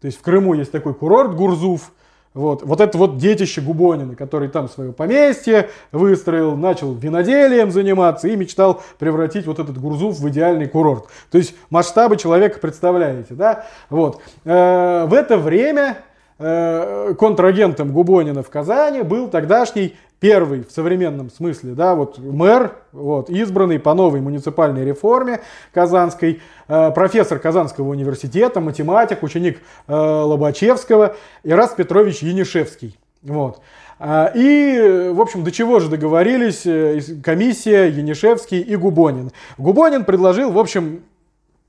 То 0.00 0.06
есть 0.06 0.18
в 0.18 0.22
Крыму 0.22 0.54
есть 0.54 0.70
такой 0.70 0.94
курорт 0.94 1.34
Гурзуф, 1.34 1.92
вот, 2.34 2.62
вот 2.62 2.80
это 2.80 2.96
вот 2.96 3.18
детище 3.18 3.60
Губонина, 3.60 4.16
который 4.16 4.48
там 4.48 4.68
свое 4.68 4.92
поместье 4.92 5.68
выстроил, 5.90 6.56
начал 6.56 6.94
виноделием 6.94 7.70
заниматься 7.70 8.28
и 8.28 8.36
мечтал 8.36 8.82
превратить 8.98 9.46
вот 9.46 9.58
этот 9.58 9.78
Гурзуф 9.78 10.18
в 10.18 10.28
идеальный 10.30 10.66
курорт. 10.66 11.06
То 11.30 11.36
есть 11.36 11.54
масштабы 11.68 12.16
человека 12.16 12.58
представляете, 12.58 13.34
да? 13.34 13.66
Вот. 13.90 14.22
Э, 14.44 15.04
в 15.06 15.12
это 15.12 15.36
время 15.36 15.98
э, 16.38 17.14
контрагентом 17.18 17.92
Губонина 17.92 18.42
в 18.42 18.48
Казани 18.48 19.02
был 19.02 19.28
тогдашний 19.28 19.94
первый 20.22 20.62
в 20.62 20.70
современном 20.70 21.30
смысле, 21.30 21.72
да, 21.72 21.96
вот 21.96 22.16
мэр, 22.18 22.76
вот, 22.92 23.28
избранный 23.28 23.80
по 23.80 23.92
новой 23.92 24.20
муниципальной 24.20 24.84
реформе 24.84 25.40
казанской, 25.74 26.40
э, 26.68 26.90
профессор 26.92 27.40
Казанского 27.40 27.88
университета, 27.88 28.60
математик, 28.60 29.24
ученик 29.24 29.58
э, 29.88 29.92
Лобачевского, 29.92 31.16
Ирас 31.42 31.72
Петрович 31.72 32.22
Янишевский. 32.22 32.96
Вот. 33.22 33.60
А, 33.98 34.30
и, 34.32 35.10
в 35.12 35.20
общем, 35.20 35.42
до 35.42 35.50
чего 35.50 35.80
же 35.80 35.88
договорились 35.88 36.66
э, 36.66 37.00
комиссия, 37.20 37.88
Янишевский 37.88 38.60
и 38.60 38.76
Губонин. 38.76 39.32
Губонин 39.58 40.04
предложил, 40.04 40.52
в 40.52 40.58
общем, 40.58 41.02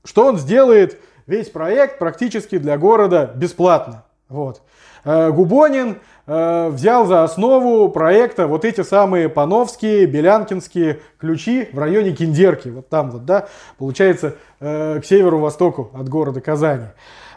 что 0.04 0.26
он 0.26 0.38
сделает 0.38 1.00
весь 1.26 1.48
проект 1.48 1.98
практически 1.98 2.58
для 2.58 2.78
города 2.78 3.32
бесплатно. 3.34 4.04
Вот. 4.28 4.62
Э, 5.04 5.32
Губонин 5.32 5.98
Э, 6.26 6.70
взял 6.70 7.04
за 7.06 7.22
основу 7.22 7.90
проекта 7.90 8.46
вот 8.46 8.64
эти 8.64 8.80
самые 8.80 9.28
пановские, 9.28 10.06
белянкинские 10.06 11.00
ключи 11.18 11.68
в 11.70 11.78
районе 11.78 12.12
Киндерки. 12.12 12.68
Вот 12.68 12.88
там 12.88 13.10
вот, 13.10 13.26
да, 13.26 13.46
получается, 13.76 14.36
э, 14.58 15.00
к 15.00 15.04
северу-востоку 15.04 15.90
от 15.92 16.08
города 16.08 16.40
Казани. 16.40 16.86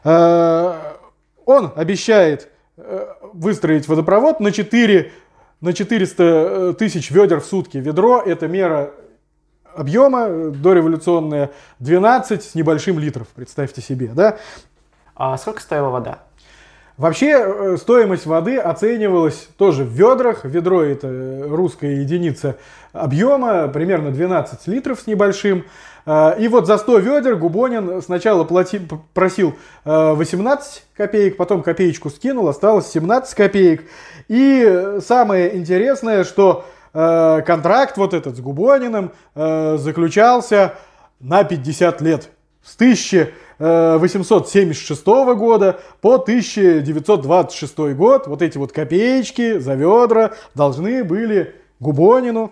Э, 0.04 0.74
он 1.46 1.72
обещает 1.76 2.50
выстроить 3.34 3.88
водопровод 3.88 4.40
на 4.40 4.52
4 4.52 5.12
на 5.62 5.74
400 5.74 6.76
тысяч 6.78 7.10
ведер 7.10 7.42
в 7.42 7.46
сутки. 7.46 7.78
Ведро– 7.78 8.22
это 8.26 8.48
мера 8.48 8.92
объема 9.76 10.52
дореволюционная 10.52 11.50
12 11.80 12.44
с 12.44 12.54
небольшим 12.54 13.00
литров, 13.00 13.28
представьте 13.30 13.82
себе, 13.82 14.12
да? 14.14 14.38
А 15.16 15.36
сколько 15.40 15.60
стоила 15.60 15.90
вода? 15.90 16.27
Вообще 16.98 17.28
э, 17.28 17.78
стоимость 17.78 18.26
воды 18.26 18.58
оценивалась 18.58 19.50
тоже 19.58 19.84
в 19.84 19.90
ведрах. 19.90 20.46
Ведро 20.46 20.82
это 20.82 21.44
русская 21.48 21.98
единица 21.98 22.58
объема, 22.92 23.68
примерно 23.68 24.10
12 24.10 24.66
литров 24.66 25.02
с 25.02 25.06
небольшим. 25.06 25.66
Э, 26.08 26.34
и 26.40 26.48
вот 26.48 26.66
за 26.66 26.80
100 26.80 26.98
ведер 26.98 27.36
Губонин 27.36 28.02
сначала 28.02 28.46
плати, 28.46 28.82
просил 29.14 29.54
18 29.86 30.76
э, 30.76 30.98
копеек, 30.98 31.38
потом 31.38 31.62
копеечку 31.62 32.10
скинул, 32.10 32.48
осталось 32.48 32.90
17 32.90 33.36
копеек. 33.36 33.84
И 34.28 34.98
самое 35.06 35.56
интересное, 35.56 36.24
что 36.24 36.66
контракт 36.94 37.98
вот 37.98 38.16
этот 38.16 38.38
с 38.38 38.40
Губониным 38.40 39.12
заключался 39.36 40.74
на 41.20 41.44
50 41.44 42.02
лет. 42.02 42.30
С 42.64 42.76
1000 42.76 43.32
876 43.60 45.06
года 45.06 45.80
по 46.02 46.16
1926 46.16 47.78
год 47.96 48.28
вот 48.28 48.42
эти 48.42 48.58
вот 48.58 48.72
копеечки 48.72 49.58
за 49.60 49.74
ведра 49.74 50.34
должны 50.54 51.04
были 51.04 51.56
Губонину 51.80 52.52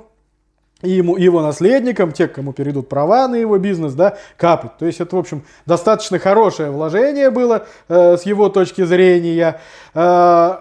и 0.81 0.91
ему, 0.91 1.17
его 1.17 1.41
наследникам, 1.41 2.11
те, 2.11 2.27
кому 2.27 2.53
перейдут 2.53 2.89
права 2.89 3.27
на 3.27 3.35
его 3.35 3.57
бизнес, 3.57 3.93
да, 3.93 4.17
капать. 4.37 4.77
То 4.77 4.85
есть 4.85 4.99
это, 4.99 5.15
в 5.15 5.19
общем, 5.19 5.43
достаточно 5.65 6.19
хорошее 6.19 6.69
вложение 6.69 7.29
было 7.29 7.65
э, 7.87 8.17
с 8.17 8.23
его 8.23 8.49
точки 8.49 8.83
зрения. 8.83 9.59
Э, 9.93 10.57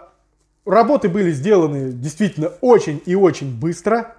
работы 0.65 1.09
были 1.09 1.31
сделаны 1.31 1.93
действительно 1.93 2.53
очень 2.61 3.03
и 3.07 3.15
очень 3.15 3.53
быстро. 3.59 4.15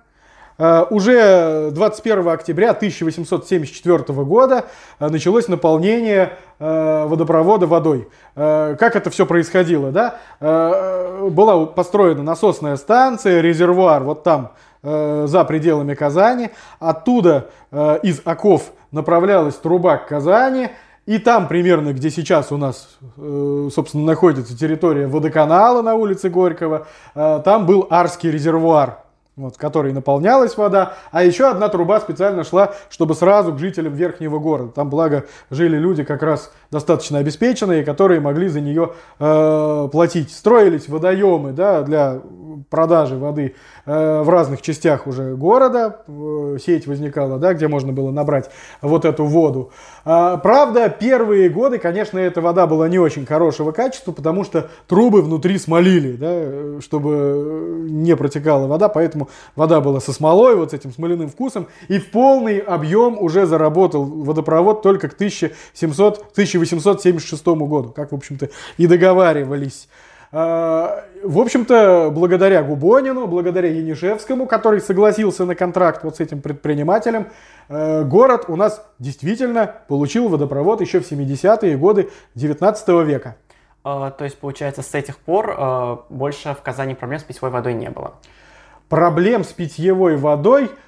Э, 0.58 0.86
уже 0.90 1.72
21 1.72 2.28
октября 2.30 2.72
1874 2.72 4.04
года 4.24 4.66
э, 5.00 5.10
началось 5.10 5.48
наполнение 5.48 6.38
э, 6.60 7.06
водопровода 7.06 7.68
водой. 7.68 8.08
Как 8.36 8.96
это 8.98 9.10
все 9.10 9.26
происходило? 9.26 9.92
Да? 9.92 10.16
Была 10.42 11.68
построена 11.68 12.22
насосная 12.22 12.76
станция, 12.76 13.40
резервуар 13.40 14.04
вот 14.04 14.24
там, 14.24 14.52
за 14.84 15.46
пределами 15.48 15.94
Казани. 15.94 16.50
Оттуда 16.80 17.50
из 17.72 18.22
оков 18.26 18.72
направлялась 18.92 19.56
труба 19.56 19.98
к 19.98 20.08
Казани. 20.08 20.70
И 21.06 21.18
там 21.18 21.48
примерно, 21.48 21.94
где 21.94 22.10
сейчас 22.10 22.52
у 22.52 22.58
нас, 22.58 22.98
собственно, 23.16 24.04
находится 24.04 24.58
территория 24.58 25.08
водоканала 25.08 25.82
на 25.82 25.96
улице 25.96 26.30
Горького, 26.30 26.88
там 27.14 27.66
был 27.66 27.88
Арский 27.90 28.32
резервуар 28.32 29.05
вот, 29.36 29.58
которой 29.58 29.92
наполнялась 29.92 30.56
вода, 30.58 30.94
а 31.12 31.24
еще 31.24 31.50
одна 31.50 31.68
труба 31.68 32.00
специально 32.00 32.44
шла, 32.44 32.74
чтобы 32.90 33.16
сразу 33.16 33.54
к 33.54 33.60
жителям 33.60 33.94
верхнего 33.94 34.40
города. 34.40 34.72
Там, 34.72 34.90
благо, 34.90 35.26
жили 35.50 35.78
люди 35.78 36.04
как 36.04 36.24
раз 36.24 36.52
достаточно 36.72 37.20
обеспеченные, 37.20 37.84
которые 37.84 38.20
могли 38.20 38.48
за 38.48 38.62
нее 38.62 38.94
э, 39.20 39.90
платить. 39.92 40.32
Строились 40.32 40.88
водоемы 40.88 41.52
да, 41.52 41.82
для 41.84 42.22
продажи 42.70 43.18
воды 43.18 43.56
э, 43.86 44.22
в 44.22 44.30
разных 44.30 44.62
частях 44.62 45.08
уже 45.08 45.36
города. 45.36 46.02
Э, 46.08 46.58
сеть 46.64 46.88
возникала, 46.88 47.38
да, 47.38 47.54
где 47.54 47.68
можно 47.68 47.94
было 47.94 48.12
набрать 48.12 48.50
вот 48.82 49.06
эту 49.06 49.26
воду. 49.26 49.72
А, 50.04 50.38
правда, 50.38 50.90
первые 50.90 51.50
годы, 51.50 51.80
конечно, 51.80 52.20
эта 52.20 52.42
вода 52.42 52.68
была 52.68 52.88
не 52.88 53.00
очень 53.00 53.26
хорошего 53.26 53.72
качества, 53.72 54.12
потому 54.12 54.44
что 54.44 54.70
трубы 54.88 55.22
внутри 55.22 55.58
смолили, 55.58 56.14
да, 56.14 56.82
чтобы 56.82 57.86
не 57.90 58.16
протекала 58.16 58.68
вода, 58.68 58.90
поэтому 58.90 59.30
вода 59.56 59.82
была 59.82 60.00
со 60.00 60.14
смолой, 60.14 60.56
вот 60.56 60.72
с 60.72 60.74
этим 60.74 60.92
смоляным 60.92 61.30
вкусом, 61.30 61.68
и 61.88 62.00
в 62.00 62.12
полный 62.12 62.60
объем 62.60 63.18
уже 63.20 63.46
заработал 63.46 64.06
водопровод 64.06 64.82
только 64.82 65.10
к 65.10 65.14
1700, 65.14 66.34
1876 66.66 67.46
году, 67.46 67.90
как, 67.90 68.12
в 68.12 68.16
общем-то, 68.16 68.50
и 68.78 68.88
договаривались. 68.88 69.88
А, 70.32 71.06
в 71.24 71.40
общем-то, 71.40 72.12
благодаря 72.14 72.62
Губонину, 72.64 73.28
благодаря 73.28 73.70
Янишевскому, 73.70 74.48
который 74.48 74.82
согласился 74.82 75.46
на 75.46 75.56
контракт 75.56 76.04
вот 76.04 76.18
с 76.18 76.20
этим 76.20 76.42
предпринимателем, 76.42 77.28
э, 77.70 78.04
город 78.04 78.46
у 78.50 78.56
нас 78.56 78.86
действительно 79.00 79.74
получил 79.88 80.28
водопровод 80.28 80.82
еще 80.82 81.00
в 81.00 81.10
70-е 81.10 81.78
годы 81.78 82.10
19 82.36 83.06
века. 83.06 83.38
А, 83.84 84.12
то 84.12 84.26
есть, 84.26 84.38
получается, 84.38 84.82
с 84.82 84.94
этих 84.94 85.20
пор 85.20 85.56
э, 85.58 85.98
больше 86.10 86.54
в 86.54 86.62
Казани 86.62 86.96
проблем 86.96 87.20
с 87.20 87.24
питьевой 87.24 87.52
водой 87.52 87.74
не 87.74 87.90
было? 87.90 88.16
Проблем 88.90 89.44
с 89.44 89.54
питьевой 89.54 90.18
водой– 90.18 90.70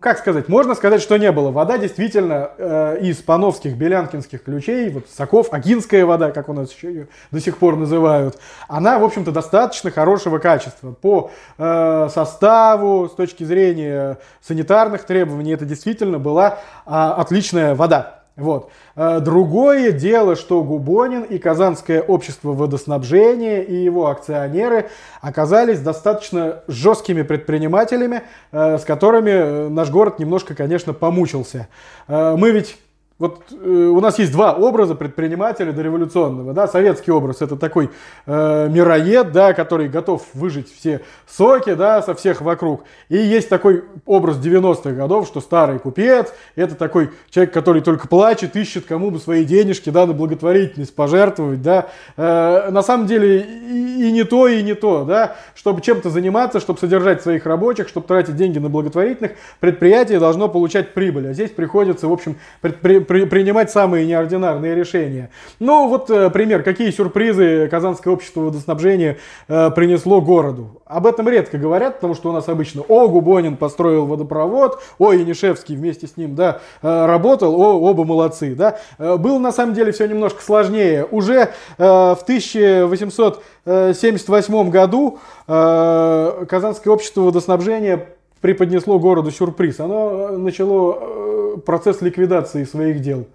как 0.00 0.18
сказать, 0.18 0.48
можно 0.48 0.74
сказать, 0.74 1.00
что 1.00 1.16
не 1.16 1.30
было. 1.30 1.52
Вода 1.52 1.78
действительно 1.78 2.50
э, 2.58 2.98
из 3.02 3.18
пановских, 3.18 3.76
белянкинских 3.76 4.42
ключей, 4.42 4.90
вот 4.90 5.06
Соков, 5.08 5.52
Агинская 5.52 6.04
вода, 6.04 6.32
как 6.32 6.48
у 6.48 6.52
нас 6.52 6.72
еще 6.72 6.88
ее 6.88 7.08
до 7.30 7.40
сих 7.40 7.58
пор 7.58 7.76
называют, 7.76 8.36
она, 8.66 8.98
в 8.98 9.04
общем-то, 9.04 9.30
достаточно 9.30 9.92
хорошего 9.92 10.38
качества. 10.38 10.92
По 10.92 11.30
э, 11.56 12.08
составу, 12.12 13.08
с 13.08 13.14
точки 13.14 13.44
зрения 13.44 14.18
санитарных 14.42 15.04
требований, 15.04 15.52
это 15.52 15.64
действительно 15.64 16.18
была 16.18 16.58
э, 16.84 16.90
отличная 16.90 17.76
вода. 17.76 18.23
Вот. 18.36 18.70
А, 18.96 19.20
другое 19.20 19.92
дело, 19.92 20.34
что 20.34 20.62
Губонин 20.64 21.22
и 21.22 21.38
Казанское 21.38 22.02
общество 22.02 22.52
водоснабжения 22.52 23.62
и 23.62 23.76
его 23.76 24.08
акционеры 24.08 24.90
оказались 25.20 25.78
достаточно 25.78 26.62
жесткими 26.66 27.22
предпринимателями, 27.22 28.22
а, 28.50 28.78
с 28.78 28.84
которыми 28.84 29.30
э, 29.30 29.68
наш 29.68 29.90
город 29.90 30.18
немножко, 30.18 30.56
конечно, 30.56 30.92
помучился. 30.92 31.68
Мы 32.08 32.50
ведь 32.50 32.76
вот 33.16 33.44
э, 33.52 33.54
у 33.54 34.00
нас 34.00 34.18
есть 34.18 34.32
два 34.32 34.54
образа 34.54 34.96
предпринимателя 34.96 35.70
дореволюционного. 35.70 36.52
Да? 36.52 36.66
Советский 36.66 37.12
образ 37.12 37.42
это 37.42 37.54
такой 37.54 37.90
э, 38.26 38.68
мироед, 38.68 39.30
да, 39.30 39.52
который 39.52 39.88
готов 39.88 40.26
выжить 40.34 40.68
все 40.74 41.00
соки 41.28 41.74
да, 41.74 42.02
со 42.02 42.16
всех 42.16 42.40
вокруг. 42.40 42.82
И 43.08 43.16
есть 43.16 43.48
такой 43.48 43.84
образ 44.04 44.38
90-х 44.38 44.90
годов, 44.90 45.28
что 45.28 45.40
старый 45.40 45.78
купец, 45.78 46.34
это 46.56 46.74
такой 46.74 47.10
человек, 47.30 47.54
который 47.54 47.82
только 47.82 48.08
плачет, 48.08 48.56
ищет 48.56 48.86
кому 48.86 49.12
бы 49.12 49.20
свои 49.20 49.44
денежки 49.44 49.90
да, 49.90 50.06
на 50.06 50.12
благотворительность 50.12 50.94
пожертвовать. 50.96 51.62
Да? 51.62 51.86
Э, 52.16 52.68
на 52.72 52.82
самом 52.82 53.06
деле 53.06 53.42
и, 53.42 54.08
и 54.08 54.12
не 54.12 54.24
то, 54.24 54.48
и 54.48 54.60
не 54.60 54.74
то. 54.74 55.04
Да? 55.04 55.36
Чтобы 55.54 55.82
чем-то 55.82 56.10
заниматься, 56.10 56.58
чтобы 56.58 56.80
содержать 56.80 57.22
своих 57.22 57.46
рабочих, 57.46 57.88
чтобы 57.88 58.08
тратить 58.08 58.34
деньги 58.34 58.58
на 58.58 58.68
благотворительных, 58.68 59.32
предприятие 59.60 60.18
должно 60.18 60.48
получать 60.48 60.94
прибыль. 60.94 61.28
А 61.28 61.32
здесь 61.32 61.50
приходится, 61.50 62.08
в 62.08 62.12
общем, 62.12 62.34
предприятие 62.60 63.04
при, 63.14 63.26
принимать 63.26 63.70
самые 63.70 64.06
неординарные 64.06 64.74
решения. 64.74 65.30
Ну, 65.60 65.86
вот 65.86 66.10
э, 66.10 66.30
пример, 66.30 66.64
какие 66.64 66.90
сюрпризы 66.90 67.68
Казанское 67.70 68.12
общество 68.12 68.40
водоснабжения 68.40 69.18
э, 69.46 69.70
принесло 69.70 70.20
городу. 70.20 70.82
Об 70.84 71.06
этом 71.06 71.28
редко 71.28 71.56
говорят, 71.56 71.94
потому 71.94 72.14
что 72.14 72.30
у 72.30 72.32
нас 72.32 72.48
обычно 72.48 72.82
о, 72.82 73.06
Губонин 73.06 73.56
построил 73.56 74.06
водопровод, 74.06 74.82
о, 74.98 75.12
Янишевский 75.12 75.76
вместе 75.76 76.08
с 76.08 76.16
ним 76.16 76.34
да, 76.34 76.58
э, 76.82 77.06
работал, 77.06 77.54
о, 77.54 77.78
оба 77.78 78.04
молодцы. 78.04 78.56
Да. 78.56 78.78
Э, 78.98 79.16
было 79.16 79.38
на 79.38 79.52
самом 79.52 79.74
деле 79.74 79.92
все 79.92 80.08
немножко 80.08 80.42
сложнее. 80.42 81.06
Уже 81.08 81.50
э, 81.78 81.78
в 81.78 82.18
1878 82.24 84.70
году 84.70 85.20
э, 85.46 86.46
Казанское 86.48 86.92
общество 86.92 87.20
водоснабжения 87.20 88.08
преподнесло 88.44 88.98
городу 88.98 89.30
сюрприз. 89.30 89.80
Оно 89.80 90.10
э, 90.10 90.36
начало 90.36 90.98
э, 91.00 91.23
процесс 91.58 92.00
ликвидации 92.00 92.64
своих 92.64 93.00
дел. 93.00 93.26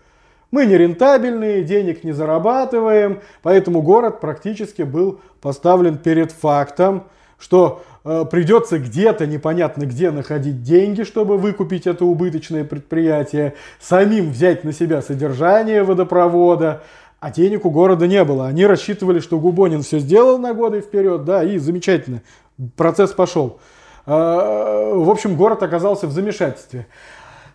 Мы 0.52 0.66
не 0.66 0.78
рентабельные, 0.78 1.64
денег 1.64 2.04
не 2.04 2.12
зарабатываем, 2.12 3.20
поэтому 3.44 3.82
город 3.82 4.20
практически 4.20 4.82
был 4.82 5.20
поставлен 5.42 5.98
перед 5.98 6.32
фактом, 6.32 7.04
что 7.38 7.84
э, 8.04 8.26
придется 8.30 8.80
где-то 8.80 9.28
непонятно 9.28 9.84
где 9.84 10.10
находить 10.10 10.64
деньги, 10.64 11.04
чтобы 11.04 11.38
выкупить 11.38 11.86
это 11.86 12.04
убыточное 12.04 12.64
предприятие, 12.64 13.54
самим 13.80 14.32
взять 14.32 14.64
на 14.64 14.74
себя 14.74 15.04
содержание 15.04 15.84
водопровода, 15.84 16.82
а 17.20 17.32
денег 17.32 17.66
у 17.66 17.70
города 17.70 18.08
не 18.08 18.24
было. 18.24 18.48
Они 18.48 18.66
рассчитывали, 18.66 19.20
что 19.20 19.40
Губонин 19.40 19.84
все 19.84 20.00
сделал 20.00 20.40
на 20.40 20.54
годы 20.54 20.82
вперед, 20.82 21.26
да, 21.26 21.44
и 21.44 21.60
замечательно, 21.60 22.22
процесс 22.76 23.12
пошел. 23.12 23.60
А, 24.06 24.94
в 24.96 25.10
общем, 25.10 25.36
город 25.36 25.62
оказался 25.62 26.08
в 26.08 26.12
замешательстве. 26.12 26.88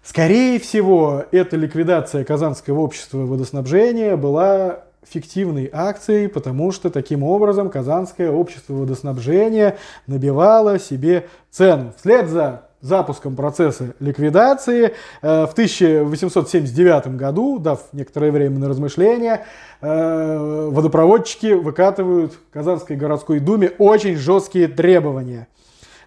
Скорее 0.05 0.61
всего, 0.61 1.25
эта 1.33 1.57
ликвидация 1.57 2.25
Казанского 2.25 2.81
общества 2.81 3.21
водоснабжения 3.21 4.17
была 4.17 4.81
фиктивной 5.09 5.71
акцией, 5.73 6.29
потому 6.29 6.73
что 6.73 6.91
таким 6.91 7.23
образом 7.23 7.71
Казанское 7.71 8.31
общество 8.31 8.75
водоснабжения 8.75 9.79
набивало 10.07 10.79
себе 10.79 11.27
цену. 11.51 11.95
Вслед 11.97 12.29
за 12.29 12.65
запуском 12.83 13.35
процесса 13.35 13.95
ликвидации 13.99 14.93
э, 15.23 15.47
в 15.47 15.53
1879 15.53 17.17
году, 17.17 17.59
дав 17.59 17.81
некоторое 17.95 18.31
время 18.31 18.59
на 18.59 18.69
размышления, 18.69 19.47
э, 19.81 20.69
водопроводчики 20.71 21.55
выкатывают 21.55 22.35
Казанской 22.53 22.97
городской 22.97 23.41
думе 23.41 23.71
очень 23.79 24.17
жесткие 24.17 24.69
требования. 24.69 25.49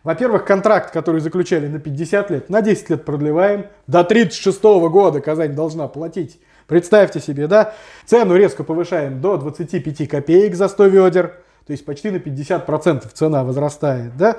Во-первых, 0.07 0.45
контракт, 0.45 0.91
который 0.91 1.19
заключали 1.19 1.67
на 1.67 1.79
50 1.79 2.31
лет, 2.31 2.49
на 2.49 2.61
10 2.61 2.91
лет 2.91 3.03
продлеваем. 3.03 3.65
До 3.87 4.05
36 4.05 4.63
года 4.63 5.19
Казань 5.19 5.53
должна 5.53 5.89
платить. 5.89 6.39
Представьте 6.65 7.19
себе, 7.19 7.47
да? 7.47 7.73
Цену 8.05 8.37
резко 8.37 8.63
повышаем 8.63 9.19
до 9.19 9.35
25 9.35 10.07
копеек 10.07 10.55
за 10.55 10.69
100 10.69 10.85
ведер. 10.85 11.33
То 11.65 11.71
есть 11.73 11.83
почти 11.83 12.09
на 12.09 12.15
50% 12.19 13.03
цена 13.11 13.43
возрастает, 13.43 14.13
да? 14.15 14.37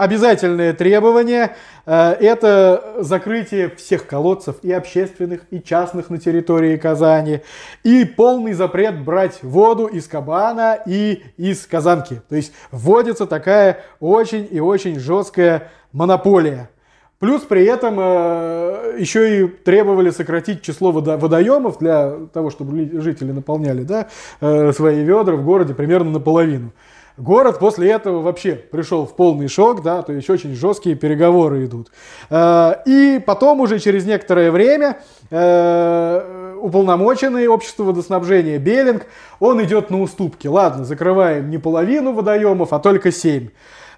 Обязательное 0.00 0.72
требование 0.72 1.56
э,– 1.84 2.12
это 2.20 2.94
закрытие 3.00 3.68
всех 3.68 4.06
колодцев 4.06 4.56
и 4.62 4.72
общественных, 4.72 5.42
и 5.50 5.62
частных 5.62 6.08
на 6.08 6.16
территории 6.16 6.78
Казани, 6.78 7.40
и 7.84 8.06
полный 8.06 8.54
запрет 8.54 9.04
брать 9.04 9.42
воду 9.42 9.84
из 9.84 10.08
кабана 10.08 10.78
и 10.86 11.22
из 11.36 11.66
казанки. 11.66 12.22
То 12.30 12.36
есть 12.36 12.54
вводится 12.70 13.26
такая 13.26 13.84
очень 14.00 14.48
и 14.50 14.58
очень 14.58 14.98
жесткая 14.98 15.70
монополия. 15.92 16.70
Плюс 17.18 17.42
при 17.42 17.66
этом 17.66 17.96
э, 18.00 18.96
еще 18.98 19.44
и 19.44 19.48
требовали 19.48 20.08
сократить 20.08 20.62
число 20.62 20.92
водо 20.92 21.18
водоемов 21.18 21.78
для 21.78 22.14
того, 22.32 22.48
чтобы 22.48 23.02
жители 23.02 23.32
наполняли 23.32 23.82
да, 23.82 24.08
э, 24.40 24.72
свои 24.72 25.04
ведра 25.04 25.36
в 25.36 25.44
городе 25.44 25.74
примерно 25.74 26.12
наполовину. 26.12 26.72
Город 27.20 27.58
после 27.58 27.90
этого 27.90 28.22
вообще 28.22 28.52
пришел 28.52 29.04
в 29.04 29.14
полный 29.14 29.46
шок, 29.46 29.82
да, 29.82 30.00
то 30.00 30.10
есть 30.14 30.30
очень 30.30 30.54
жесткие 30.54 30.96
переговоры 30.96 31.66
идут. 31.66 31.92
Э, 32.30 32.76
и 32.86 33.22
потом 33.24 33.60
уже 33.60 33.78
через 33.78 34.06
некоторое 34.06 34.50
время 34.50 35.00
э, 35.30 36.56
уполномоченный 36.62 37.46
общество 37.46 37.84
водоснабжения 37.84 38.58
Белинг, 38.58 39.04
он 39.38 39.62
идет 39.62 39.90
на 39.90 40.00
уступки. 40.00 40.48
Ладно, 40.48 40.86
закрываем 40.86 41.50
не 41.50 41.58
половину 41.58 42.14
водоемов, 42.14 42.72
а 42.72 42.78
только 42.78 43.12
7 43.12 43.48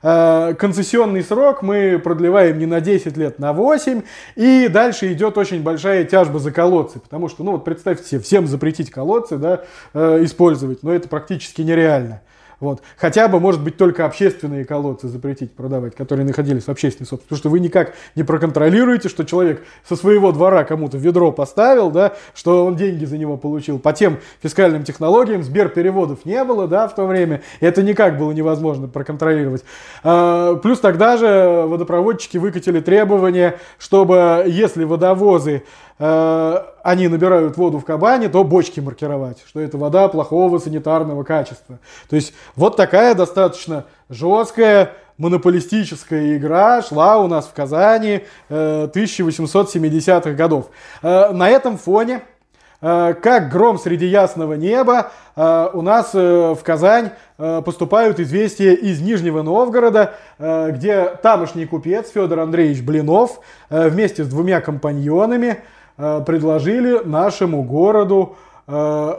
э, 0.02 0.54
концессионный 0.58 1.22
срок 1.22 1.62
мы 1.62 2.00
продлеваем 2.02 2.58
не 2.58 2.66
на 2.66 2.80
10 2.80 3.16
лет, 3.16 3.38
на 3.38 3.52
8, 3.52 4.02
и 4.34 4.66
дальше 4.66 5.12
идет 5.12 5.38
очень 5.38 5.62
большая 5.62 6.02
тяжба 6.02 6.40
за 6.40 6.50
колодцы, 6.50 6.98
потому 6.98 7.28
что, 7.28 7.44
ну 7.44 7.52
вот 7.52 7.64
представьте 7.64 8.04
себе, 8.04 8.20
всем 8.20 8.48
запретить 8.48 8.90
колодцы, 8.90 9.36
да, 9.36 9.62
использовать, 9.94 10.82
но 10.82 10.92
это 10.92 11.06
практически 11.06 11.62
нереально. 11.62 12.20
Вот. 12.62 12.80
Хотя 12.96 13.26
бы, 13.26 13.40
может 13.40 13.60
быть, 13.60 13.76
только 13.76 14.06
общественные 14.06 14.64
колодцы 14.64 15.08
запретить 15.08 15.52
продавать, 15.52 15.96
которые 15.96 16.24
находились 16.24 16.62
в 16.62 16.68
общественной 16.68 17.08
собственности. 17.08 17.28
Потому 17.28 17.38
что 17.38 17.48
вы 17.50 17.58
никак 17.58 17.94
не 18.14 18.22
проконтролируете, 18.22 19.08
что 19.08 19.24
человек 19.24 19.64
со 19.86 19.96
своего 19.96 20.30
двора 20.30 20.62
кому-то 20.62 20.96
ведро 20.96 21.32
поставил, 21.32 21.90
да, 21.90 22.12
что 22.34 22.64
он 22.64 22.76
деньги 22.76 23.04
за 23.04 23.18
него 23.18 23.36
получил. 23.36 23.80
По 23.80 23.92
тем 23.92 24.18
фискальным 24.40 24.84
технологиям 24.84 25.42
Сберпереводов 25.42 26.24
не 26.24 26.44
было 26.44 26.68
да, 26.68 26.86
в 26.86 26.94
то 26.94 27.04
время. 27.04 27.42
И 27.58 27.66
это 27.66 27.82
никак 27.82 28.16
было 28.16 28.30
невозможно 28.30 28.86
проконтролировать. 28.86 29.64
А, 30.04 30.54
плюс 30.54 30.78
тогда 30.78 31.16
же 31.16 31.64
водопроводчики 31.66 32.38
выкатили 32.38 32.78
требование, 32.78 33.58
чтобы 33.76 34.44
если 34.46 34.84
водовозы 34.84 35.64
Э, 35.98 36.58
они 36.82 37.08
набирают 37.08 37.56
воду 37.56 37.78
в 37.78 37.84
кабане, 37.84 38.28
то 38.28 38.44
бочки 38.44 38.80
маркировать, 38.80 39.38
что 39.46 39.60
это 39.60 39.76
вода 39.78 40.08
плохого 40.08 40.58
санитарного 40.58 41.22
качества. 41.22 41.78
То 42.08 42.16
есть 42.16 42.32
вот 42.56 42.76
такая 42.76 43.14
достаточно 43.14 43.84
жесткая 44.08 44.92
монополистическая 45.18 46.36
игра 46.36 46.82
шла 46.82 47.18
у 47.18 47.28
нас 47.28 47.46
в 47.46 47.52
Казани 47.52 48.22
1870-х 48.48 50.30
э, 50.30 50.34
годов. 50.34 50.70
Э, 51.02 51.30
на 51.32 51.48
этом 51.48 51.78
фоне 51.78 52.22
как 52.80 53.48
гром 53.52 53.78
среди 53.78 54.06
ясного 54.06 54.54
неба, 54.54 55.12
у 55.36 55.82
нас 55.82 56.14
в 56.14 56.58
Казань 56.64 57.10
поступают 57.36 58.18
известия 58.18 58.72
из 58.72 59.00
Нижнего 59.00 59.42
Новгорода, 59.42 60.14
где 60.36 61.04
тамошний 61.22 61.66
купец 61.66 62.10
Федор 62.10 62.40
Андреевич 62.40 62.82
Блинов 62.82 63.38
вместе 63.70 64.24
с 64.24 64.26
двумя 64.26 64.60
компаньонами 64.60 65.58
предложили 66.26 67.00
нашему 67.04 67.62
городу 67.62 68.36
э, 68.66 69.12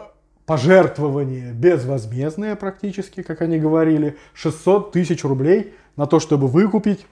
пожертвование 0.45 1.53
безвозмездное 1.53 2.55
практически, 2.55 3.21
как 3.21 3.41
они 3.41 3.59
говорили, 3.59 4.17
600 4.33 4.91
тысяч 4.91 5.23
рублей 5.23 5.73
на 5.95 6.07
то, 6.07 6.19
чтобы 6.19 6.47
выкупить 6.47 7.05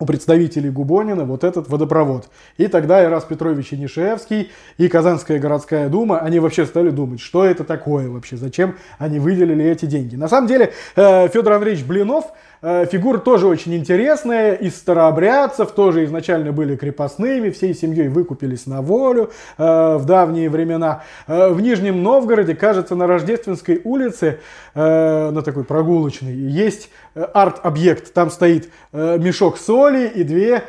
у 0.00 0.06
представителей 0.06 0.70
Губонина 0.70 1.24
вот 1.24 1.42
этот 1.42 1.68
водопровод. 1.68 2.28
И 2.56 2.68
тогда 2.68 3.04
Ирас 3.04 3.24
Петрович 3.24 3.72
Енишевский 3.72 4.52
и 4.76 4.88
Казанская 4.88 5.40
городская 5.40 5.88
дума, 5.88 6.20
они 6.20 6.38
вообще 6.38 6.66
стали 6.66 6.90
думать, 6.90 7.20
что 7.20 7.44
это 7.44 7.64
такое 7.64 8.08
вообще, 8.08 8.36
зачем 8.36 8.76
они 8.98 9.18
выделили 9.18 9.64
эти 9.64 9.86
деньги. 9.86 10.14
На 10.14 10.28
самом 10.28 10.46
деле 10.46 10.72
э, 10.94 11.28
Федор 11.28 11.54
Андреевич 11.54 11.84
Блинов 11.84 12.26
Э, 12.26 12.47
фигура 12.60 13.18
тоже 13.18 13.46
очень 13.46 13.74
интересная, 13.74 14.54
из 14.54 14.76
старообрядцев, 14.76 15.72
тоже 15.72 16.04
изначально 16.04 16.52
были 16.52 16.76
крепостными, 16.76 17.50
всей 17.50 17.74
семьей 17.74 18.08
выкупились 18.08 18.66
на 18.66 18.82
волю 18.82 19.30
э, 19.56 19.96
в 19.96 20.04
давние 20.04 20.50
времена. 20.50 21.02
Э, 21.26 21.50
в 21.50 21.60
Нижнем 21.60 22.02
Новгороде, 22.02 22.54
кажется, 22.54 22.94
на 22.94 23.06
Рождественской 23.06 23.80
улице, 23.84 24.40
на 24.74 25.42
такой 25.42 25.64
прогулочной, 25.64 26.34
есть 26.34 26.90
арт-объект. 27.14 28.12
Там 28.12 28.30
стоит 28.30 28.70
мешок 28.92 29.58
соли 29.58 30.06
и 30.06 30.22
две 30.22 30.62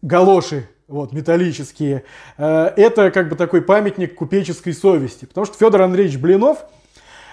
галоши 0.00 0.68
вот, 0.88 1.12
металлические. 1.12 2.04
Это 2.36 3.10
как 3.12 3.28
бы 3.28 3.36
такой 3.36 3.62
памятник 3.62 4.14
купеческой 4.14 4.74
совести. 4.74 5.26
Потому 5.26 5.46
что 5.46 5.56
Федор 5.58 5.82
Андреевич 5.82 6.18
Блинов– 6.18 6.58
Э, 6.68 6.81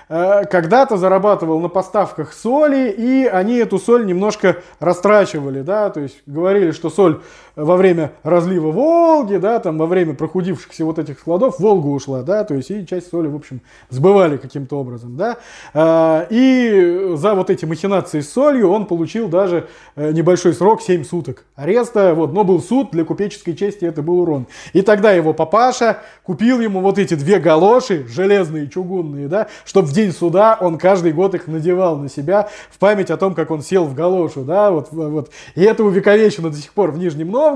когда-то 0.09 0.97
зарабатывал 0.97 1.59
на 1.59 1.69
поставках 1.69 2.33
соли, 2.33 2.89
и 2.89 3.25
они 3.27 3.57
эту 3.57 3.77
соль 3.77 4.07
немножко 4.07 4.57
растрачивали, 4.79 5.61
да, 5.61 5.91
то 5.91 5.99
есть 5.99 6.17
говорили, 6.25 6.71
что 6.71 6.89
соль 6.89 7.21
во 7.63 7.75
время 7.75 8.13
разлива 8.23 8.71
Волги, 8.71 9.35
да, 9.35 9.59
там 9.59 9.77
во 9.77 9.85
время 9.85 10.13
прохудившихся 10.13 10.85
вот 10.85 10.99
этих 10.99 11.19
складов 11.19 11.59
Волга 11.59 11.87
ушла, 11.87 12.21
да, 12.21 12.43
то 12.43 12.53
есть 12.53 12.71
и 12.71 12.85
часть 12.85 13.09
соли, 13.09 13.27
в 13.27 13.35
общем, 13.35 13.61
сбывали 13.89 14.37
каким-то 14.37 14.79
образом, 14.79 15.17
да, 15.17 15.37
э, 15.73 16.27
и 16.29 17.15
за 17.15 17.35
вот 17.35 17.49
эти 17.49 17.65
махинации 17.65 18.21
с 18.21 18.31
солью 18.31 18.69
он 18.69 18.85
получил 18.85 19.27
даже 19.27 19.67
э, 19.95 20.11
небольшой 20.11 20.53
срок, 20.53 20.81
7 20.81 21.03
суток 21.03 21.45
ареста, 21.55 22.13
вот, 22.15 22.33
но 22.33 22.43
был 22.43 22.61
суд, 22.61 22.91
для 22.91 23.03
купеческой 23.03 23.55
чести 23.55 23.85
это 23.85 24.01
был 24.01 24.21
урон. 24.21 24.47
И 24.73 24.81
тогда 24.81 25.11
его 25.11 25.33
папаша 25.33 25.99
купил 26.23 26.59
ему 26.59 26.79
вот 26.81 26.97
эти 26.97 27.15
две 27.15 27.39
галоши, 27.39 28.07
железные, 28.07 28.69
чугунные, 28.69 29.27
да, 29.27 29.47
чтобы 29.65 29.87
в 29.87 29.93
день 29.93 30.11
суда 30.11 30.57
он 30.59 30.77
каждый 30.77 31.11
год 31.11 31.35
их 31.35 31.47
надевал 31.47 31.97
на 31.97 32.09
себя 32.09 32.49
в 32.69 32.79
память 32.79 33.11
о 33.11 33.17
том, 33.17 33.35
как 33.35 33.51
он 33.51 33.61
сел 33.61 33.85
в 33.85 33.93
галошу, 33.93 34.41
да, 34.41 34.71
вот, 34.71 34.87
вот. 34.91 35.31
И 35.55 35.61
это 35.61 35.83
увековечено 35.83 36.49
до 36.49 36.57
сих 36.57 36.71
пор 36.71 36.91
в 36.91 36.97
Нижнем 36.97 37.29
Новгороде. 37.31 37.48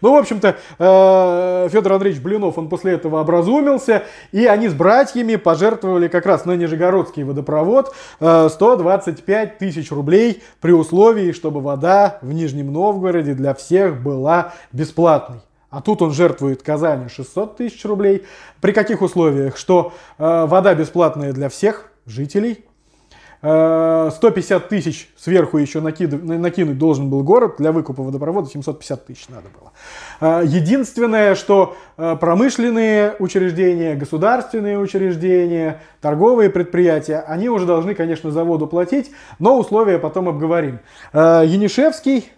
Ну, 0.00 0.14
в 0.14 0.16
общем-то, 0.16 0.56
э, 0.78 1.68
Федор 1.70 1.92
Андреевич 1.94 2.22
Блинов, 2.22 2.58
он 2.58 2.68
после 2.68 2.92
этого 2.92 3.20
образумился, 3.20 4.04
и 4.32 4.46
они 4.46 4.68
с 4.68 4.74
братьями 4.74 5.36
пожертвовали 5.36 6.08
как 6.08 6.26
раз 6.26 6.44
на 6.44 6.56
Нижегородский 6.56 7.22
водопровод 7.22 7.94
125 8.18 9.48
э, 9.48 9.52
тысяч 9.58 9.90
рублей 9.90 10.42
при 10.60 10.72
условии, 10.72 11.32
чтобы 11.32 11.60
вода 11.60 12.18
в 12.22 12.32
Нижнем 12.32 12.72
Новгороде 12.72 13.34
для 13.34 13.54
всех 13.54 14.02
была 14.02 14.52
бесплатной. 14.72 15.40
А 15.74 15.80
тут 15.80 16.02
он 16.02 16.12
жертвует 16.12 16.62
Казани 16.62 17.08
600 17.08 17.56
тысяч 17.56 17.84
рублей. 17.84 18.24
При 18.60 18.70
каких 18.70 19.02
условиях? 19.02 19.56
Что 19.56 19.92
э, 20.18 20.46
вода 20.46 20.72
бесплатная 20.72 21.32
для 21.32 21.48
всех 21.48 21.90
жителей. 22.06 22.64
Э, 23.46 24.08
150 24.10 24.68
тысяч 24.70 25.10
сверху 25.18 25.58
еще 25.58 25.82
накид, 25.82 26.22
накинуть 26.24 26.78
должен 26.78 27.10
был 27.10 27.22
город. 27.22 27.56
Для 27.58 27.72
выкупа 27.72 28.02
водопровода 28.02 28.48
750 28.48 29.04
тысяч 29.04 29.28
надо 29.28 29.48
было. 29.58 29.72
Э, 30.20 30.46
единственное, 30.46 31.34
что 31.34 31.76
э, 31.98 32.16
промышленные 32.18 33.16
учреждения, 33.18 33.96
государственные 33.96 34.78
учреждения, 34.78 35.82
торговые 36.00 36.48
предприятия, 36.48 37.22
они 37.26 37.50
уже 37.50 37.66
должны, 37.66 37.94
конечно, 37.94 38.30
за 38.30 38.44
воду 38.44 38.66
платить, 38.66 39.10
но 39.38 39.58
условия 39.58 39.98
потом 39.98 40.30
обговорим. 40.30 40.78
Э, 41.12 41.42
Янишевский 41.44 42.30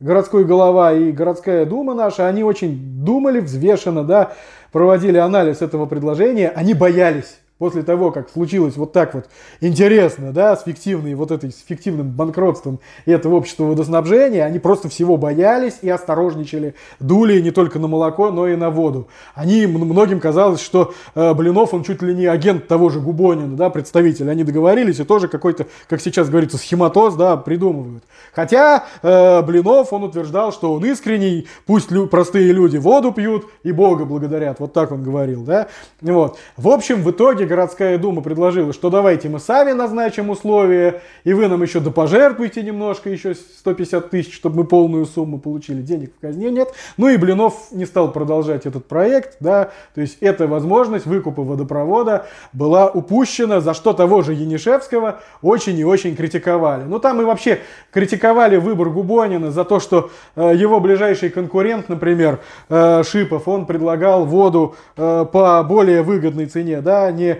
городской 0.00 0.44
голова 0.44 0.92
и 0.92 1.12
городская 1.12 1.64
дума 1.64 1.94
наша, 1.94 2.26
они 2.26 2.42
очень 2.42 3.04
думали 3.04 3.38
взвешенно, 3.38 4.02
да, 4.02 4.32
проводили 4.72 5.18
анализ 5.18 5.62
этого 5.62 5.86
предложения, 5.86 6.48
они 6.48 6.74
боялись 6.74 7.38
после 7.60 7.82
того, 7.82 8.10
как 8.10 8.30
случилось 8.30 8.78
вот 8.78 8.92
так 8.92 9.12
вот 9.12 9.26
интересно, 9.60 10.32
да, 10.32 10.56
с 10.56 10.64
фиктивной, 10.64 11.14
вот 11.14 11.30
этой, 11.30 11.52
с 11.52 11.62
фиктивным 11.62 12.08
банкротством 12.08 12.80
этого 13.04 13.34
общества 13.34 13.64
водоснабжения, 13.64 14.46
они 14.46 14.58
просто 14.58 14.88
всего 14.88 15.18
боялись 15.18 15.74
и 15.82 15.90
осторожничали, 15.90 16.74
дули 17.00 17.38
не 17.38 17.50
только 17.50 17.78
на 17.78 17.86
молоко, 17.86 18.30
но 18.30 18.48
и 18.48 18.56
на 18.56 18.70
воду. 18.70 19.08
Они, 19.34 19.66
многим 19.66 20.20
казалось, 20.20 20.62
что 20.62 20.94
э, 21.14 21.34
Блинов, 21.34 21.74
он 21.74 21.84
чуть 21.84 22.00
ли 22.00 22.14
не 22.14 22.24
агент 22.24 22.66
того 22.66 22.88
же 22.88 22.98
Губонина, 22.98 23.54
да, 23.56 23.68
представитель, 23.68 24.30
они 24.30 24.42
договорились 24.42 24.98
и 24.98 25.04
тоже 25.04 25.28
какой-то, 25.28 25.66
как 25.86 26.00
сейчас 26.00 26.30
говорится, 26.30 26.56
схематоз, 26.56 27.14
да, 27.14 27.36
придумывают. 27.36 28.04
Хотя 28.32 28.86
э, 29.02 29.42
Блинов, 29.42 29.92
он 29.92 30.04
утверждал, 30.04 30.52
что 30.54 30.72
он 30.72 30.86
искренний, 30.86 31.46
пусть 31.66 31.90
лю- 31.90 32.06
простые 32.06 32.52
люди 32.52 32.78
воду 32.78 33.12
пьют 33.12 33.44
и 33.64 33.70
Бога 33.70 34.06
благодарят, 34.06 34.60
вот 34.60 34.72
так 34.72 34.92
он 34.92 35.02
говорил, 35.02 35.42
да, 35.42 35.68
вот. 36.00 36.38
В 36.56 36.68
общем, 36.68 37.02
в 37.02 37.10
итоге 37.10 37.49
городская 37.50 37.98
дума 37.98 38.22
предложила, 38.22 38.72
что 38.72 38.90
давайте 38.90 39.28
мы 39.28 39.40
сами 39.40 39.72
назначим 39.72 40.30
условия, 40.30 41.02
и 41.24 41.32
вы 41.32 41.48
нам 41.48 41.60
еще 41.62 41.80
допожертвуйте 41.80 42.62
немножко, 42.62 43.10
еще 43.10 43.34
150 43.34 44.08
тысяч, 44.08 44.34
чтобы 44.36 44.58
мы 44.58 44.64
полную 44.64 45.04
сумму 45.04 45.40
получили. 45.40 45.82
Денег 45.82 46.12
в 46.16 46.20
казне 46.20 46.48
нет. 46.52 46.72
Ну 46.96 47.08
и 47.08 47.16
Блинов 47.16 47.72
не 47.72 47.86
стал 47.86 48.12
продолжать 48.12 48.66
этот 48.66 48.86
проект, 48.86 49.36
да, 49.40 49.70
то 49.96 50.00
есть 50.00 50.18
эта 50.20 50.46
возможность 50.46 51.06
выкупа 51.06 51.42
водопровода 51.42 52.26
была 52.52 52.88
упущена, 52.88 53.60
за 53.60 53.74
что 53.74 53.94
того 53.94 54.22
же 54.22 54.32
Янишевского 54.32 55.20
очень 55.42 55.76
и 55.76 55.84
очень 55.84 56.14
критиковали. 56.14 56.84
Ну 56.84 57.00
там 57.00 57.20
и 57.20 57.24
вообще 57.24 57.58
критиковали 57.90 58.58
выбор 58.58 58.90
Губонина 58.90 59.50
за 59.50 59.64
то, 59.64 59.80
что 59.80 60.10
э, 60.36 60.52
его 60.54 60.78
ближайший 60.78 61.30
конкурент, 61.30 61.88
например, 61.88 62.38
э, 62.68 63.02
Шипов, 63.02 63.48
он 63.48 63.66
предлагал 63.66 64.24
воду 64.24 64.76
э, 64.96 65.26
по 65.32 65.64
более 65.64 66.02
выгодной 66.02 66.46
цене, 66.46 66.80
да, 66.80 67.10
не 67.10 67.39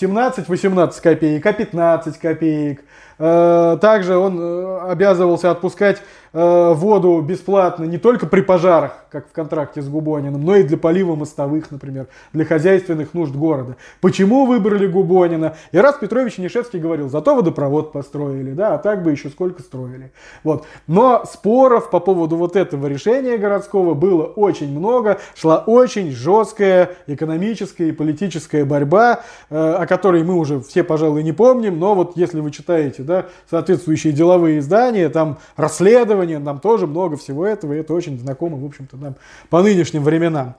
17-18 0.00 1.00
копеек, 1.02 1.46
а 1.46 1.52
15 1.52 2.18
копеек. 2.18 2.82
Э, 3.18 3.78
также 3.80 4.16
он 4.16 4.38
э, 4.38 4.90
обязывался 4.90 5.50
отпускать 5.50 6.02
э, 6.34 6.72
воду 6.74 7.22
бесплатно 7.22 7.84
не 7.84 7.96
только 7.96 8.26
при 8.26 8.42
пожарах, 8.42 9.06
как 9.10 9.28
в 9.28 9.32
контракте 9.32 9.80
с 9.80 9.88
Губониным, 9.88 10.44
но 10.44 10.56
и 10.56 10.62
для 10.62 10.76
полива 10.76 11.14
мостовых, 11.14 11.70
например, 11.70 12.08
для 12.34 12.44
хозяйственных 12.44 13.14
нужд 13.14 13.34
города. 13.34 13.76
Почему 14.02 14.44
выбрали 14.44 14.86
Губонина? 14.86 15.56
И 15.72 15.78
раз 15.78 15.96
Петрович 15.96 16.36
Нишевский 16.36 16.78
говорил, 16.78 17.08
зато 17.08 17.34
водопровод 17.34 17.92
построили, 17.92 18.52
да, 18.52 18.74
а 18.74 18.78
так 18.78 19.02
бы 19.02 19.12
еще 19.12 19.30
сколько 19.30 19.62
строили. 19.62 20.12
Вот. 20.44 20.66
Но 20.86 21.24
споров 21.24 21.88
по 21.88 22.00
поводу 22.00 22.36
вот 22.36 22.54
этого 22.54 22.86
решения 22.86 23.38
городского 23.38 23.94
было 23.94 24.24
очень 24.24 24.78
много, 24.78 25.18
шла 25.34 25.58
очень 25.66 26.10
жесткая 26.10 26.90
экономическая 27.06 27.88
и 27.88 27.92
политическая 27.92 28.66
борьба, 28.66 29.20
о 29.48 29.85
которой 29.86 30.24
мы 30.24 30.34
уже 30.34 30.60
все, 30.60 30.84
пожалуй, 30.84 31.22
не 31.22 31.32
помним, 31.32 31.78
но 31.78 31.94
вот 31.94 32.16
если 32.16 32.40
вы 32.40 32.50
читаете 32.50 33.02
да, 33.02 33.26
соответствующие 33.50 34.12
деловые 34.12 34.58
издания, 34.58 35.08
там 35.08 35.38
расследования, 35.56 36.40
там 36.40 36.60
тоже 36.60 36.86
много 36.86 37.16
всего 37.16 37.46
этого, 37.46 37.72
и 37.72 37.78
это 37.78 37.94
очень 37.94 38.18
знакомо, 38.18 38.56
в 38.56 38.64
общем-то, 38.64 38.96
нам 38.96 39.14
по 39.50 39.62
нынешним 39.62 40.02
временам. 40.02 40.54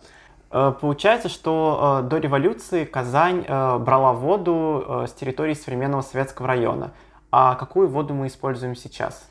Э, 0.52 0.74
получается, 0.80 1.30
что 1.30 2.02
э, 2.04 2.08
до 2.08 2.18
революции 2.18 2.86
Казань 2.86 3.46
э, 3.48 3.78
брала 3.80 4.14
воду 4.14 5.06
с 5.08 5.12
территории 5.14 5.54
современного 5.54 6.02
Советского 6.02 6.48
района. 6.48 6.92
А 7.32 7.56
какую 7.56 7.90
воду 7.90 8.14
мы 8.14 8.28
используем 8.28 8.76
сейчас? 8.76 9.28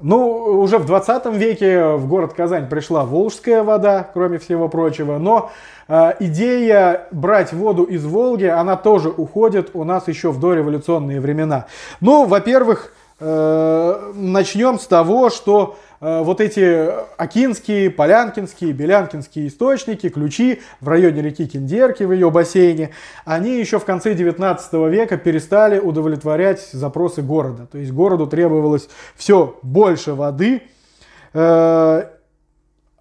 Ну, 0.00 0.60
уже 0.60 0.78
в 0.78 0.86
20 0.86 1.26
веке 1.34 1.94
в 1.94 2.06
город 2.06 2.32
Казань 2.32 2.68
пришла 2.68 3.04
волжская 3.04 3.64
вода, 3.64 4.08
кроме 4.12 4.38
всего 4.38 4.68
прочего, 4.68 5.18
но 5.18 5.50
э, 5.88 6.12
идея 6.20 7.08
брать 7.10 7.52
воду 7.52 7.82
из 7.82 8.04
Волги, 8.04 8.44
она 8.44 8.76
тоже 8.76 9.08
уходит 9.08 9.70
у 9.74 9.82
нас 9.82 10.06
еще 10.06 10.30
в 10.30 10.38
дореволюционные 10.38 11.20
времена. 11.20 11.66
Ну, 12.00 12.26
во-первых, 12.26 12.92
начнем 13.20 14.78
с 14.78 14.86
того, 14.86 15.28
что 15.30 15.76
Э, 16.00 16.22
вот 16.22 16.40
эти 16.40 16.90
Акинские, 17.16 17.90
Полянкинские, 17.90 18.72
Белянкинские 18.72 19.48
источники, 19.48 20.08
ключи 20.08 20.60
в 20.80 20.88
районе 20.88 21.22
реки 21.22 21.46
Киндерки, 21.46 22.04
в 22.04 22.12
ее 22.12 22.30
бассейне, 22.30 22.90
они 23.24 23.58
еще 23.58 23.78
в 23.78 23.84
конце 23.84 24.14
19 24.14 24.72
века 24.90 25.16
перестали 25.16 25.78
удовлетворять 25.78 26.68
запросы 26.72 27.22
города. 27.22 27.66
То 27.66 27.78
есть 27.78 27.92
городу 27.92 28.26
требовалось 28.26 28.88
все 29.16 29.58
больше 29.62 30.14
воды, 30.14 30.62
э, 31.34 32.04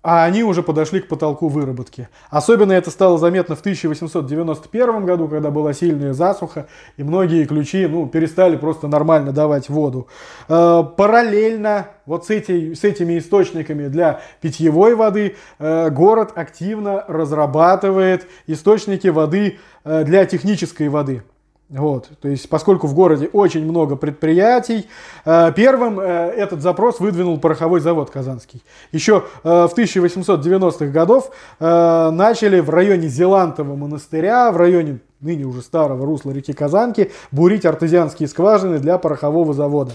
а 0.07 0.23
они 0.23 0.41
уже 0.41 0.63
подошли 0.63 1.01
к 1.01 1.09
потолку 1.09 1.49
выработки. 1.49 2.07
Особенно 2.29 2.71
это 2.71 2.91
стало 2.91 3.17
заметно 3.17 3.57
в 3.57 3.59
1891 3.59 5.05
году, 5.05 5.27
когда 5.27 5.51
была 5.51 5.73
сильная 5.73 6.13
засуха, 6.13 6.67
и 6.95 7.03
многие 7.03 7.43
ключи 7.43 7.85
ну, 7.87 8.07
перестали 8.07 8.55
просто 8.55 8.87
нормально 8.87 9.33
давать 9.33 9.67
воду. 9.67 10.07
Э, 10.47 10.81
параллельно 10.95 11.87
вот 12.05 12.25
с, 12.25 12.29
эти, 12.29 12.73
с 12.73 12.85
этими 12.85 13.19
источниками 13.19 13.89
для 13.89 14.21
питьевой 14.39 14.95
воды 14.95 15.35
э, 15.59 15.89
город 15.89 16.31
активно 16.35 17.03
разрабатывает 17.09 18.29
источники 18.47 19.09
воды 19.09 19.59
э, 19.83 20.05
для 20.05 20.25
технической 20.25 20.87
воды. 20.87 21.21
Вот, 21.69 22.09
то 22.21 22.29
есть, 22.29 22.47
поскольку 22.47 22.87
в 22.87 22.93
городе 22.93 23.29
очень 23.33 23.65
много 23.65 23.97
предприятий, 23.97 24.87
э, 25.25 25.51
первым 25.53 25.99
э, 25.99 26.05
этот 26.29 26.61
запрос 26.61 27.01
выдвинул 27.01 27.41
пороховой 27.41 27.81
завод 27.81 28.09
Казанский. 28.09 28.63
Еще 28.93 29.25
э, 29.43 29.67
в 29.67 29.77
1890-х 29.77 30.85
годов 30.85 31.29
начали 31.59 32.61
в 32.61 32.69
районе 32.69 33.09
Зелантова 33.09 33.75
монастыря, 33.75 34.49
в 34.51 34.57
районе 34.57 34.99
ныне 35.19 35.43
уже 35.43 35.61
старого 35.61 36.05
русла 36.05 36.31
реки 36.31 36.53
Казанки, 36.53 37.11
бурить 37.31 37.65
артезианские 37.65 38.29
скважины 38.29 38.79
для 38.79 38.97
порохового 38.97 39.53
завода. 39.53 39.91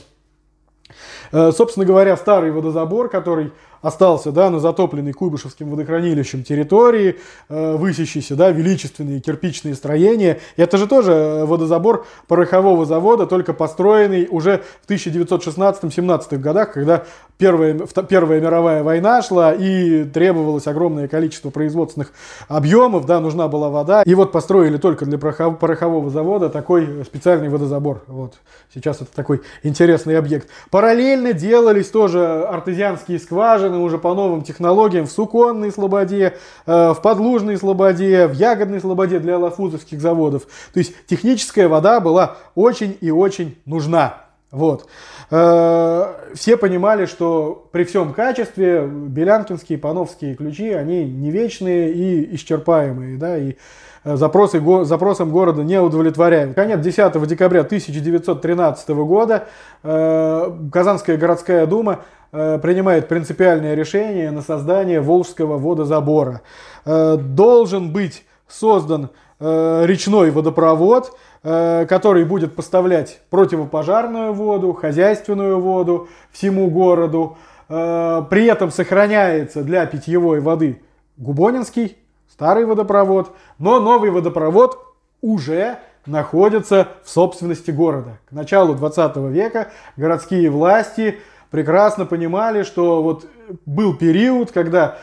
Собственно 1.31 1.87
говоря, 1.87 2.19
старый 2.19 2.51
водозабор, 2.51 3.09
который 3.09 3.53
остался 3.83 4.33
да, 4.33 4.49
на 4.49 4.61
затопленной 4.61 5.13
Куйбышевским 5.13 5.69
водохранилищем 5.69 6.45
территории, 6.45 7.19
э, 7.49 7.77
высящиеся 7.77 8.37
да, 8.37 8.51
величественные 8.51 9.21
кирпичные 9.21 9.75
строения. 9.75 10.41
И 10.57 10.63
это 10.63 10.79
же 10.79 10.87
тоже 10.87 11.13
э, 11.13 11.45
водозабор 11.45 12.07
порохового 12.29 12.87
завода, 12.87 13.27
только 13.27 13.53
построенный 13.53 14.29
уже 14.31 14.63
в 14.87 14.91
1916-17 14.91 16.39
годах, 16.39 16.73
когда 16.73 17.05
Первая, 17.43 17.77
Первая 18.09 18.41
мировая 18.41 18.85
война 18.85 19.21
шла 19.21 19.53
и 19.53 20.05
требовалось 20.05 20.69
огромное 20.69 21.09
количество 21.09 21.51
производственных 21.51 22.13
объемов, 22.47 23.05
да, 23.07 23.19
нужна 23.19 23.49
была 23.49 23.69
вода. 23.69 24.03
И 24.05 24.15
вот 24.15 24.31
построили 24.31 24.77
только 24.77 25.07
для 25.07 25.19
порохового 25.19 26.09
завода 26.09 26.51
такой 26.51 27.05
специальный 27.05 27.49
водозабор. 27.49 28.05
Вот. 28.07 28.35
Сейчас 28.73 29.01
это 29.01 29.11
такой 29.13 29.43
интересный 29.65 30.17
объект. 30.17 30.49
Параллельно 30.71 31.33
делались 31.33 31.89
тоже 31.89 32.45
артезианские 32.45 33.19
скважины 33.19 33.72
уже 33.79 33.99
по 33.99 34.15
новым 34.15 34.43
технологиям 34.43 35.07
в 35.07 35.13
Суконной 35.13 35.73
Слободе, 35.73 36.37
э, 36.67 36.93
в 36.93 37.01
Подлужной 37.03 37.57
Слободе, 37.57 38.27
в 38.27 38.33
Ягодной 38.33 38.81
Слободе 38.81 39.19
для 39.19 39.39
лафузовских 39.39 40.01
заводов. 40.01 40.45
То 40.73 40.79
есть 40.79 40.95
техническая 41.07 41.69
вода 41.69 42.01
была 42.01 42.37
очень 42.55 42.97
и 43.01 43.11
очень 43.11 43.57
нужна. 43.65 44.23
Вот. 44.51 44.87
Э, 45.31 46.15
все 46.35 46.59
понимали, 46.59 47.07
что 47.07 47.69
при 47.73 47.85
всем 47.85 48.13
качестве 48.13 48.87
белянкинские, 48.87 49.79
пановские 49.79 50.35
ключи, 50.35 50.71
они 50.71 51.05
не 51.05 51.31
вечные 51.31 51.91
и 51.93 52.35
исчерпаемые, 52.37 53.17
да, 53.17 53.39
и 53.39 53.57
запросы, 54.05 54.61
го, 54.61 54.85
запросам 54.85 55.31
города 55.31 55.63
не 55.63 55.81
удовлетворяют. 55.81 56.55
Конец 56.55 56.81
10 56.81 57.27
декабря 57.27 57.61
1913 57.61 58.89
года 58.91 59.45
э, 59.83 60.53
Казанская 60.73 61.17
городская 61.17 61.67
дума 61.67 62.01
принимает 62.31 63.09
принципиальное 63.09 63.75
решение 63.75 64.31
на 64.31 64.41
создание 64.41 65.03
Волжского 65.03 65.59
водозабора. 65.59 66.41
Должен 66.87 67.93
быть 67.93 68.25
создан 68.49 69.11
речной 69.39 70.31
водопровод, 70.31 71.13
Э, 71.45 71.87
который 71.89 72.25
будет 72.25 72.55
поставлять 72.55 73.21
противопожарную 73.29 74.33
воду, 74.33 74.73
хозяйственную 74.75 75.59
воду 75.59 76.09
всему 76.31 76.71
городу. 76.71 77.37
Э, 77.69 78.23
при 78.31 78.47
этом 78.47 78.71
сохраняется 78.71 79.65
для 79.65 79.85
питьевой 79.87 80.39
воды 80.39 80.83
Губонинский, 81.17 81.97
старый 82.43 82.65
водопровод, 82.65 83.37
но 83.61 83.79
новый 83.79 84.11
водопровод 84.11 84.77
уже 85.21 85.79
находится 86.07 86.89
в 87.05 87.09
собственности 87.09 87.71
города. 87.71 88.19
К 88.29 88.33
началу 88.33 88.75
20 88.75 89.17
века 89.31 89.71
городские 89.97 90.51
власти 90.51 91.21
прекрасно 91.53 92.05
понимали, 92.05 92.65
что 92.65 93.01
вот 93.01 93.27
был 93.65 93.97
период, 93.97 94.51
когда 94.51 94.99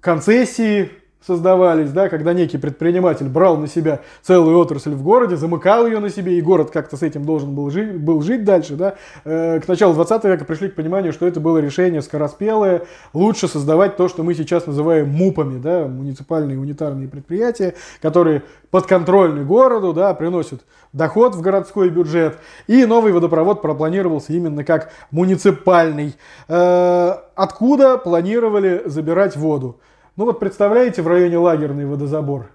концессии 0.00 0.90
создавались, 1.26 1.90
да, 1.90 2.08
когда 2.08 2.32
некий 2.32 2.58
предприниматель 2.58 3.28
брал 3.28 3.56
на 3.56 3.66
себя 3.66 4.00
целую 4.22 4.58
отрасль 4.58 4.92
в 4.92 5.02
городе, 5.02 5.36
замыкал 5.36 5.86
ее 5.86 5.98
на 5.98 6.10
себе, 6.10 6.38
и 6.38 6.42
город 6.42 6.70
как-то 6.70 6.96
с 6.96 7.02
этим 7.02 7.24
должен 7.24 7.54
был 7.54 7.70
жить, 7.70 7.98
был 7.98 8.20
жить 8.20 8.44
дальше. 8.44 8.74
Да. 8.76 8.94
Э, 9.24 9.60
к 9.60 9.68
началу 9.68 9.94
20 9.94 10.24
века 10.24 10.44
пришли 10.44 10.68
к 10.68 10.74
пониманию, 10.74 11.12
что 11.12 11.26
это 11.26 11.40
было 11.40 11.58
решение 11.58 12.02
скороспелое, 12.02 12.82
лучше 13.12 13.48
создавать 13.48 13.96
то, 13.96 14.08
что 14.08 14.22
мы 14.22 14.34
сейчас 14.34 14.66
называем 14.66 15.08
МУПами, 15.08 15.58
да, 15.58 15.86
муниципальные 15.86 16.58
унитарные 16.58 17.08
предприятия, 17.08 17.74
которые 18.02 18.42
подконтрольны 18.70 19.44
городу, 19.44 19.92
да, 19.92 20.12
приносят 20.14 20.62
доход 20.92 21.34
в 21.34 21.40
городской 21.40 21.88
бюджет, 21.88 22.38
и 22.66 22.84
новый 22.84 23.12
водопровод 23.12 23.62
пропланировался 23.62 24.32
именно 24.32 24.64
как 24.64 24.90
муниципальный. 25.10 26.14
Э, 26.48 27.14
откуда 27.34 27.96
планировали 27.96 28.82
забирать 28.84 29.36
воду? 29.36 29.80
Ну 30.16 30.26
вот 30.26 30.38
представляете 30.38 31.02
в 31.02 31.08
районе 31.08 31.38
лагерный 31.38 31.86
водозабор. 31.86 32.46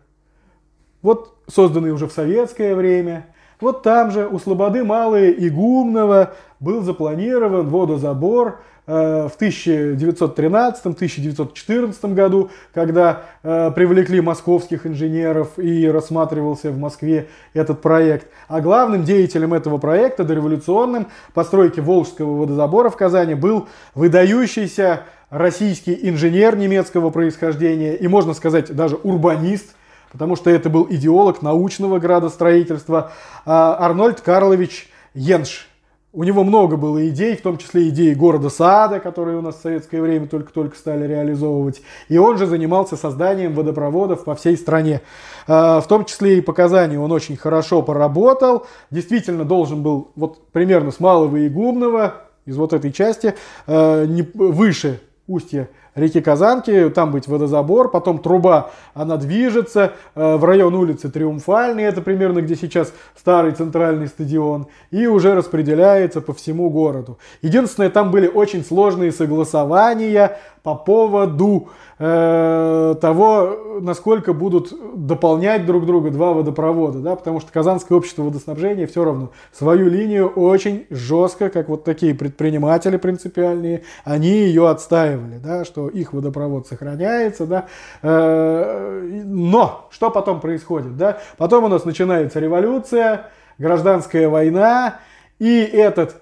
Вот 1.02 1.36
созданный 1.48 1.92
уже 1.92 2.08
в 2.08 2.14
советское 2.14 2.74
время. 2.74 3.26
Вот 3.60 3.84
там 3.84 4.12
же 4.12 4.26
у 4.28 4.40
Слободы 4.40 4.86
Малые 4.86 5.34
и 5.34 5.50
Гумного 5.50 6.36
был 6.62 6.82
запланирован 6.82 7.68
водозабор 7.68 8.62
э, 8.88 9.28
в 9.28 9.34
1913-1914 9.38 12.14
году, 12.14 12.50
когда 12.74 13.24
э, 13.44 13.72
привлекли 13.76 14.22
московских 14.22 14.88
инженеров 14.88 15.60
и 15.60 15.86
рассматривался 15.90 16.72
в 16.72 16.78
Москве 16.78 17.28
этот 17.54 17.82
проект. 17.82 18.28
А 18.48 18.62
главным 18.62 19.04
деятелем 19.04 19.54
этого 19.54 19.80
проекта, 19.80 20.24
дореволюционным, 20.24 21.08
постройки 21.34 21.82
Волжского 21.82 22.38
водозабора 22.38 22.90
в 22.90 22.96
Казани, 22.96 23.34
был 23.34 23.68
выдающийся 23.96 25.02
российский 25.30 25.98
инженер 26.04 26.56
немецкого 26.56 27.10
происхождения 27.10 27.96
и, 27.96 28.08
можно 28.08 28.34
сказать, 28.34 28.74
даже 28.76 28.98
урбанист, 29.02 29.76
потому 30.12 30.36
что 30.36 30.50
это 30.50 30.70
был 30.70 30.88
идеолог 30.90 31.42
научного 31.42 32.00
градостроительства 32.00 33.12
а, 33.46 33.78
Арнольд 33.80 34.22
Карлович 34.22 34.90
Йенш. 35.14 35.68
У 36.12 36.24
него 36.24 36.44
много 36.44 36.76
было 36.76 37.08
идей, 37.08 37.36
в 37.36 37.42
том 37.44 37.60
числе 37.60 37.90
идеи 37.90 38.16
города 38.16 38.50
Сада, 38.50 39.00
которые 39.00 39.38
у 39.38 39.42
нас 39.42 39.58
в 39.58 39.62
советское 39.62 40.02
время 40.02 40.26
только-только 40.26 40.76
стали 40.76 41.06
реализовывать. 41.06 41.84
И 42.08 42.18
он 42.18 42.40
же 42.40 42.48
занимался 42.48 42.98
созданием 42.98 43.54
водопроводов 43.54 44.24
по 44.24 44.34
всей 44.34 44.58
стране. 44.58 45.02
А, 45.48 45.80
в 45.82 45.88
том 45.88 46.06
числе 46.06 46.40
и 46.40 46.42
по 46.42 46.54
Казани 46.54 46.98
он 46.98 47.12
очень 47.12 47.38
хорошо 47.38 47.84
поработал. 47.84 48.66
Действительно 48.90 49.46
должен 49.46 49.84
был 49.84 50.10
вот 50.16 50.48
примерно 50.52 50.90
с 50.90 51.00
Малого 51.00 51.38
и 51.38 51.48
Гумного, 51.48 52.24
из 52.48 52.58
вот 52.58 52.74
этой 52.74 52.92
части, 52.92 53.36
а, 53.68 54.04
выше 54.34 55.02
устье 55.30 55.70
реки 55.96 56.22
Казанки, 56.22 56.90
там 56.90 57.12
быть 57.12 57.28
водозабор, 57.28 57.92
потом 57.92 58.20
труба, 58.20 58.72
она 58.94 59.18
движется 59.18 59.94
э, 60.16 60.36
в 60.36 60.44
район 60.44 60.76
улицы 60.76 61.10
Триумфальной, 61.10 61.84
это 61.84 62.02
примерно 62.02 62.42
где 62.42 62.56
сейчас 62.56 62.94
старый 63.18 63.52
центральный 63.52 64.08
стадион, 64.08 64.68
и 64.92 65.08
уже 65.08 65.36
распределяется 65.36 66.22
по 66.22 66.34
всему 66.34 66.70
городу. 66.70 67.20
Единственное, 67.42 67.90
там 67.90 68.12
были 68.12 68.28
очень 68.28 68.64
сложные 68.64 69.12
согласования 69.12 70.38
по 70.64 70.76
поводу 70.76 71.70
э, 71.98 72.96
того, 73.02 73.80
насколько 73.82 74.34
будут 74.34 74.74
дополнять 74.96 75.66
друг 75.66 75.86
друга 75.86 76.12
два 76.12 76.34
водопровода, 76.34 77.00
да, 77.00 77.16
потому 77.16 77.40
что 77.40 77.52
Казанское 77.52 77.98
общество 77.98 78.24
водоснабжения 78.24 78.88
все 78.88 79.04
равно 79.04 79.32
свою 79.52 79.90
линию 79.90 80.28
очень 80.28 80.86
жестко, 80.90 81.50
как 81.50 81.70
вот 81.70 81.84
такие 81.84 82.14
предприниматели 82.14 82.98
принципиальные, 82.98 83.84
они 84.04 84.30
ее 84.30 84.70
отстаивали, 84.70 85.38
да, 85.38 85.66
что 85.66 85.88
их 85.88 86.14
водопровод 86.14 86.68
сохраняется, 86.68 87.46
да, 87.46 87.66
э, 88.02 89.22
но 89.26 89.88
что 89.92 90.10
потом 90.10 90.42
происходит, 90.42 90.98
да, 90.98 91.20
потом 91.38 91.64
у 91.66 91.68
нас 91.68 91.86
начинается 91.86 92.40
революция, 92.40 93.28
гражданская 93.58 94.30
война, 94.30 95.00
И 95.40 95.62
этот 95.62 96.18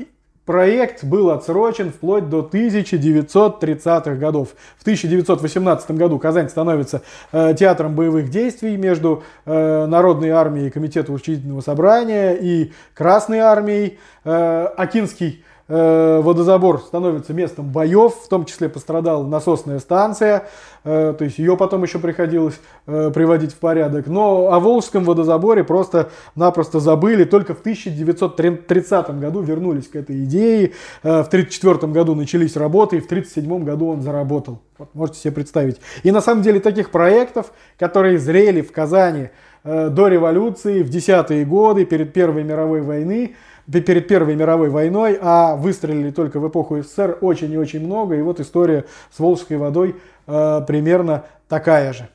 проект 0.48 1.04
был 1.04 1.30
отсрочен 1.30 1.92
вплоть 1.92 2.30
до 2.30 2.40
1930-х 2.40 4.16
годов. 4.16 4.56
В 4.78 4.82
1918 4.82 5.92
году 5.92 6.18
Казань 6.18 6.50
становится 6.50 7.02
э, 7.34 7.54
театром 7.54 7.96
боевых 7.96 8.30
действий 8.30 8.78
между 8.78 9.24
э, 9.46 9.86
Народной 9.86 10.30
армией 10.30 10.72
Комитета 10.72 11.12
учредительного 11.12 11.60
собрания 11.60 12.32
и 12.32 12.72
Красной 12.96 13.40
армией. 13.40 14.00
Э, 14.24 14.68
Акинский 14.78 15.44
водозабор 15.68 16.80
становится 16.80 17.34
местом 17.34 17.70
боев, 17.70 18.14
в 18.24 18.30
том 18.30 18.46
числе 18.46 18.70
пострадала 18.70 19.26
насосная 19.26 19.80
станция, 19.80 20.48
э, 20.86 21.14
то 21.18 21.26
есть 21.26 21.40
ее 21.40 21.58
потом 21.58 21.84
еще 21.84 22.00
приходилось 22.00 22.58
э, 22.86 23.12
приводить 23.14 23.52
в 23.52 23.58
порядок. 23.58 24.08
Но 24.08 24.54
о 24.54 24.60
Волжском 24.62 25.04
водозаборе 25.04 25.66
просто-напросто 25.66 26.80
забыли, 26.80 27.26
только 27.26 27.54
в 27.54 27.60
1930 27.60 29.20
году 29.20 29.42
вернулись 29.42 29.90
к 29.90 29.98
этой 29.98 30.24
идее, 30.24 30.72
в 31.04 31.28
1934 31.28 31.92
году 31.92 32.16
начались 32.16 32.56
работы, 32.56 32.98
и 32.98 33.00
в 33.02 33.06
1937 33.06 33.64
году 33.66 33.90
он 33.90 34.02
заработал. 34.02 34.62
Вот 34.78 34.90
можете 34.94 35.20
себе 35.20 35.34
представить. 35.34 35.82
И 36.04 36.12
на 36.12 36.22
самом 36.22 36.44
деле 36.44 36.62
таких 36.62 36.92
проектов, 36.92 37.52
которые 37.78 38.20
зрели 38.20 38.62
в 38.62 38.72
Казани 38.72 39.30
до 39.64 40.08
революции, 40.08 40.82
в 40.82 40.90
десятые 40.90 41.44
годы, 41.44 41.84
перед 41.84 42.14
Первой 42.14 42.44
мировой 42.44 42.82
войны, 42.82 43.36
перед 43.72 44.08
Первой 44.08 44.36
мировой 44.36 44.70
войной, 44.70 45.18
а 45.22 45.56
выстрелили 45.56 46.12
только 46.12 46.40
в 46.40 46.48
эпоху 46.48 46.82
СССР 46.82 47.18
очень 47.22 47.52
и 47.52 47.58
очень 47.58 47.86
много. 47.86 48.16
И 48.16 48.22
вот 48.22 48.40
история 48.40 48.86
с 49.12 49.20
Волжской 49.20 49.58
водой 49.58 49.96
э, 50.26 50.62
примерно 50.68 51.26
такая 51.48 51.94
же. 51.94 52.10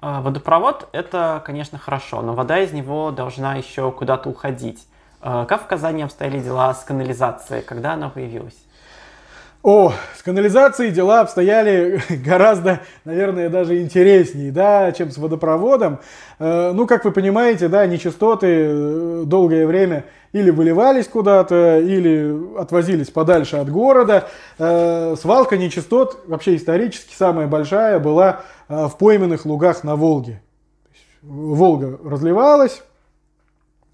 А, 0.00 0.20
водопровод– 0.20 0.88
это, 0.92 1.40
конечно, 1.46 1.78
хорошо, 1.78 2.22
но 2.22 2.34
вода 2.34 2.58
из 2.58 2.72
него 2.72 3.12
должна 3.12 3.54
еще 3.54 3.92
куда-то 3.92 4.28
уходить. 4.28 4.84
А, 5.20 5.44
как 5.44 5.62
в 5.62 5.66
Казани 5.66 6.02
обстояли 6.02 6.40
дела 6.40 6.74
с 6.74 6.82
канализацией? 6.82 7.62
Когда 7.62 7.92
она 7.92 8.08
появилась? 8.08 8.56
О, 9.62 9.92
с 10.16 10.22
канализацией 10.24 10.90
дела 10.90 11.20
обстояли 11.20 12.02
гораздо, 12.24 12.80
наверное, 13.04 13.48
даже 13.48 13.80
интереснее, 13.80 14.50
да, 14.50 14.90
чем 14.90 15.12
с 15.12 15.18
водопроводом. 15.18 16.00
Э, 16.40 16.72
ну, 16.72 16.88
как 16.88 17.04
вы 17.04 17.12
понимаете, 17.12 17.68
да, 17.68 17.86
нечистоты 17.86 18.46
э, 18.48 19.22
долгое 19.24 19.68
время 19.68 20.04
или 20.32 20.50
выливались 20.50 21.06
куда-то, 21.06 21.78
или 21.78 22.58
отвозились 22.58 23.10
подальше 23.10 23.56
от 23.56 23.70
города. 23.70 24.28
Э, 24.58 25.14
свалка 25.20 25.56
нечистот, 25.56 26.24
вообще 26.26 26.56
исторически 26.56 27.14
самая 27.14 27.46
большая, 27.46 28.00
была 28.00 28.40
в 28.68 28.96
пойменных 28.98 29.44
лугах 29.44 29.84
на 29.84 29.94
Волге. 29.94 30.42
Волга 31.22 32.00
разливалась, 32.04 32.82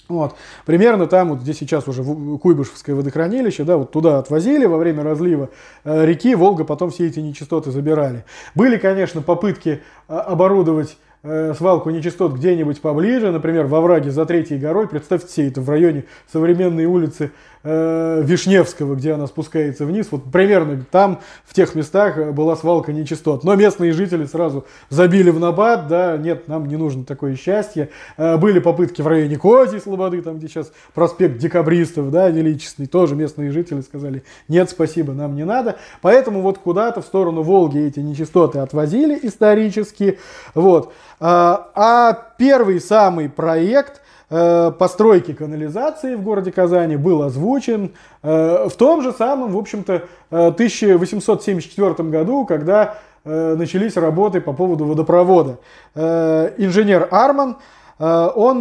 вот. 0.08 0.36
Примерно 0.64 1.06
там, 1.06 1.30
вот 1.30 1.40
здесь 1.40 1.58
сейчас 1.58 1.86
уже 1.86 2.02
Куйбышевское 2.02 2.96
водохранилище, 2.96 3.64
да, 3.64 3.76
вот 3.76 3.90
туда 3.90 4.18
отвозили 4.18 4.64
во 4.64 4.78
время 4.78 5.02
разлива 5.02 5.50
э, 5.84 6.06
реки, 6.06 6.34
Волга 6.34 6.64
потом 6.64 6.90
все 6.90 7.06
эти 7.06 7.20
нечистоты 7.20 7.70
забирали. 7.70 8.24
Были, 8.54 8.78
конечно, 8.78 9.20
попытки 9.20 9.82
э, 10.08 10.14
оборудовать 10.14 10.96
э, 11.22 11.52
свалку 11.54 11.90
нечистот 11.90 12.32
где-нибудь 12.32 12.80
поближе, 12.80 13.30
например, 13.30 13.66
во 13.66 13.82
враге 13.82 14.10
за 14.10 14.24
Третьей 14.24 14.58
горой. 14.58 14.88
Представьте 14.88 15.30
себе 15.30 15.48
это 15.48 15.60
в 15.60 15.68
районе 15.68 16.04
современной 16.32 16.86
улицы 16.86 17.30
э, 17.62 18.22
Вишневского, 18.24 18.94
где 18.94 19.12
она 19.12 19.26
спускается 19.26 19.84
вниз. 19.84 20.08
Вот 20.10 20.24
примерно 20.30 20.84
там, 20.90 21.20
в 21.44 21.54
тех 21.54 21.74
местах, 21.74 22.32
была 22.32 22.56
свалка 22.56 22.92
нечистот. 22.92 23.44
Но 23.44 23.54
местные 23.54 23.92
жители 23.92 24.26
сразу 24.26 24.66
забили 24.90 25.30
в 25.30 25.40
набат, 25.40 25.88
да, 25.88 26.16
нет, 26.16 26.48
нам 26.48 26.66
не 26.66 26.76
нужно 26.76 27.04
такое 27.04 27.36
счастье. 27.36 27.90
Э, 28.16 28.36
были 28.36 28.58
попытки 28.58 29.02
в 29.02 29.06
районе 29.06 29.36
Козьей 29.36 29.80
Слободы, 29.80 30.22
там, 30.22 30.38
где 30.38 30.48
сейчас 30.48 30.72
проспект 30.94 31.38
Декабристов, 31.38 32.10
да, 32.10 32.28
величественный, 32.28 32.86
тоже 32.86 33.14
местные 33.14 33.50
жители 33.52 33.80
сказали, 33.80 34.22
нет, 34.48 34.70
спасибо, 34.70 35.12
нам 35.12 35.34
не 35.36 35.44
надо. 35.44 35.76
Поэтому 36.00 36.40
вот 36.40 36.58
куда-то 36.58 37.02
в 37.02 37.04
сторону 37.04 37.42
Волги 37.42 37.78
эти 37.78 38.00
нечистоты 38.00 38.58
отвозили 38.58 39.18
исторически, 39.22 40.18
вот. 40.54 40.92
А, 41.20 41.70
а 41.74 42.12
первый 42.38 42.80
самый 42.80 43.28
проект 43.28 43.96
э, 43.96 44.07
постройки 44.28 45.32
канализации 45.32 46.14
в 46.14 46.22
городе 46.22 46.52
Казани 46.52 46.96
был 46.96 47.22
озвучен 47.22 47.92
э, 48.22 48.68
в 48.68 48.76
том 48.76 49.02
же 49.02 49.12
самом, 49.12 49.52
в 49.52 49.56
общем-то, 49.56 50.02
1874 50.30 51.94
э, 51.96 52.02
году, 52.04 52.44
когда 52.44 52.98
начались 53.24 53.96
работы 53.96 54.40
по 54.40 54.54
поводу 54.54 54.86
водопровода. 54.86 55.58
Инженер 55.94 57.08
Арман 57.10 57.58
он 57.98 58.60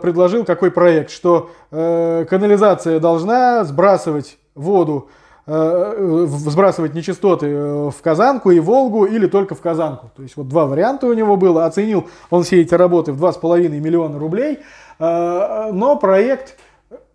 предложил 0.00 0.44
какой 0.44 0.72
проект, 0.72 1.10
что 1.10 1.50
канализация 1.70 2.98
должна 2.98 3.62
сбрасывать 3.64 4.38
воду 4.56 5.08
Э, 5.50 6.26
сбрасывать 6.28 6.92
нечистоты 6.92 7.46
э, 7.46 7.90
в 7.90 8.02
Казанку 8.02 8.50
и 8.50 8.60
Волгу 8.60 9.06
или 9.06 9.26
только 9.26 9.54
в 9.54 9.62
Казанку. 9.62 10.10
То 10.14 10.22
есть 10.22 10.36
вот 10.36 10.46
два 10.46 10.66
варианта 10.66 11.06
у 11.06 11.14
него 11.14 11.38
было. 11.38 11.64
Оценил 11.64 12.06
он 12.28 12.42
все 12.42 12.60
эти 12.60 12.74
работы 12.74 13.12
в 13.12 13.24
2,5 13.24 13.70
миллиона 13.80 14.18
рублей. 14.18 14.58
Э, 14.98 15.70
но 15.72 15.96
проект 15.96 16.56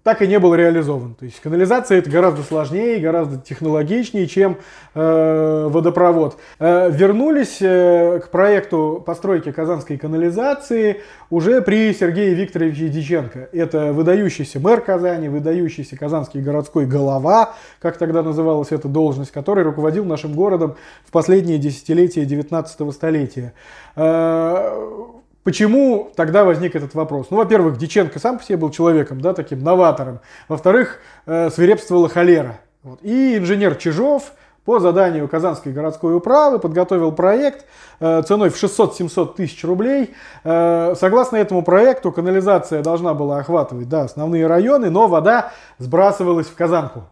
так 0.03 0.21
и 0.21 0.27
не 0.27 0.37
был 0.37 0.53
реализован. 0.53 1.15
То 1.15 1.25
есть 1.25 1.39
канализация 1.39 1.97
это 1.97 2.09
гораздо 2.09 2.43
сложнее, 2.43 2.99
гораздо 2.99 3.37
технологичнее, 3.37 4.27
чем 4.27 4.57
э, 4.93 5.67
водопровод. 5.69 6.37
Э, 6.59 6.91
вернулись 6.91 7.57
э, 7.61 8.19
к 8.19 8.29
проекту 8.29 9.01
постройки 9.05 9.51
казанской 9.53 9.97
канализации 9.97 11.01
уже 11.29 11.61
при 11.61 11.93
Сергее 11.93 12.33
Викторовиче 12.33 12.89
Диченко. 12.89 13.47
Это 13.53 13.93
выдающийся 13.93 14.59
мэр 14.59 14.81
Казани, 14.81 15.29
выдающийся 15.29 15.95
казанский 15.95 16.41
городской 16.41 16.85
голова, 16.85 17.53
как 17.79 17.97
тогда 17.97 18.23
называлась 18.23 18.73
эта 18.73 18.89
должность, 18.89 19.31
который 19.31 19.63
руководил 19.63 20.03
нашим 20.03 20.33
городом 20.33 20.75
в 21.05 21.11
последние 21.11 21.59
десятилетия 21.59 22.25
19 22.25 22.93
столетия. 22.93 23.53
Э, 23.95 25.12
Почему 25.43 26.12
тогда 26.15 26.45
возник 26.45 26.75
этот 26.75 26.93
вопрос? 26.93 27.27
Ну, 27.29 27.38
во-первых, 27.38 27.77
Диченко 27.77 28.17
сам 28.19 28.38
по 28.38 28.43
себе 28.43 28.58
был 28.58 28.69
человеком, 28.69 29.19
да, 29.19 29.34
таким 29.34 29.62
новатором. 29.62 30.19
Во-вторых, 30.47 30.99
э, 31.25 31.49
свирепствовала 31.49 32.08
холера. 32.08 32.60
Вот. 32.82 32.99
И 33.01 33.38
инженер 33.38 33.75
Чижов 33.75 34.32
по 34.63 34.79
заданию 34.79 35.27
Казанской 35.27 35.73
городской 35.73 36.15
управы 36.15 36.60
подготовил 36.60 37.12
проект 37.12 37.65
э, 37.99 38.21
ценой 38.25 38.49
в 38.49 38.63
600-700 38.63 39.36
тысяч 39.36 39.62
рублей. 39.65 40.13
Э, 40.45 40.95
согласно 40.97 41.36
этому 41.36 41.62
проекту, 41.62 42.13
канализация 42.13 42.82
должна 42.82 43.13
была 43.13 43.39
охватывать 43.39 43.89
да, 43.89 44.03
основные 44.03 44.47
районы, 44.47 44.89
но 44.89 45.08
вода 45.10 45.51
сбрасывалась 45.77 46.47
в 46.47 46.56
Казанку. 46.56 47.03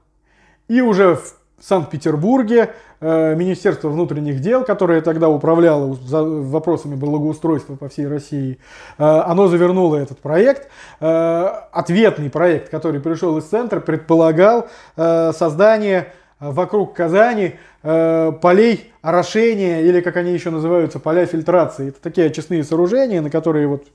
И 0.69 0.79
уже 0.79 1.15
в 1.15 1.35
Санкт-Петербурге 1.63 2.73
э, 2.99 3.35
Министерство 3.35 3.89
внутренних 3.89 4.39
дел, 4.39 4.63
которое 4.63 5.01
тогда 5.01 5.29
управляло 5.29 5.95
вопросами 6.09 6.95
благоустройства 6.95 7.75
по 7.75 7.87
всей 7.87 8.07
России, 8.07 8.57
э, 8.97 9.03
оно 9.03 9.47
завернуло 9.47 9.97
этот 9.97 10.19
проект. 10.19 10.69
Э, 10.99 11.47
ответный 11.71 12.29
проект, 12.29 12.69
который 12.69 12.99
пришел 12.99 13.37
из 13.37 13.45
центра, 13.45 13.79
предполагал 13.79 14.67
создание 14.95 16.13
вокруг 16.39 16.93
Казани 16.93 17.55
полей 17.81 18.91
орошения, 19.01 19.81
или 19.81 20.01
как 20.01 20.17
они 20.17 20.31
еще 20.31 20.49
называются, 20.49 20.99
поля 20.99 21.25
фильтрации. 21.25 21.89
Это 21.89 22.01
такие 22.01 22.27
очистные 22.27 22.63
сооружения, 22.63 23.21
на 23.21 23.29
которые 23.29 23.67
вот 23.67 23.85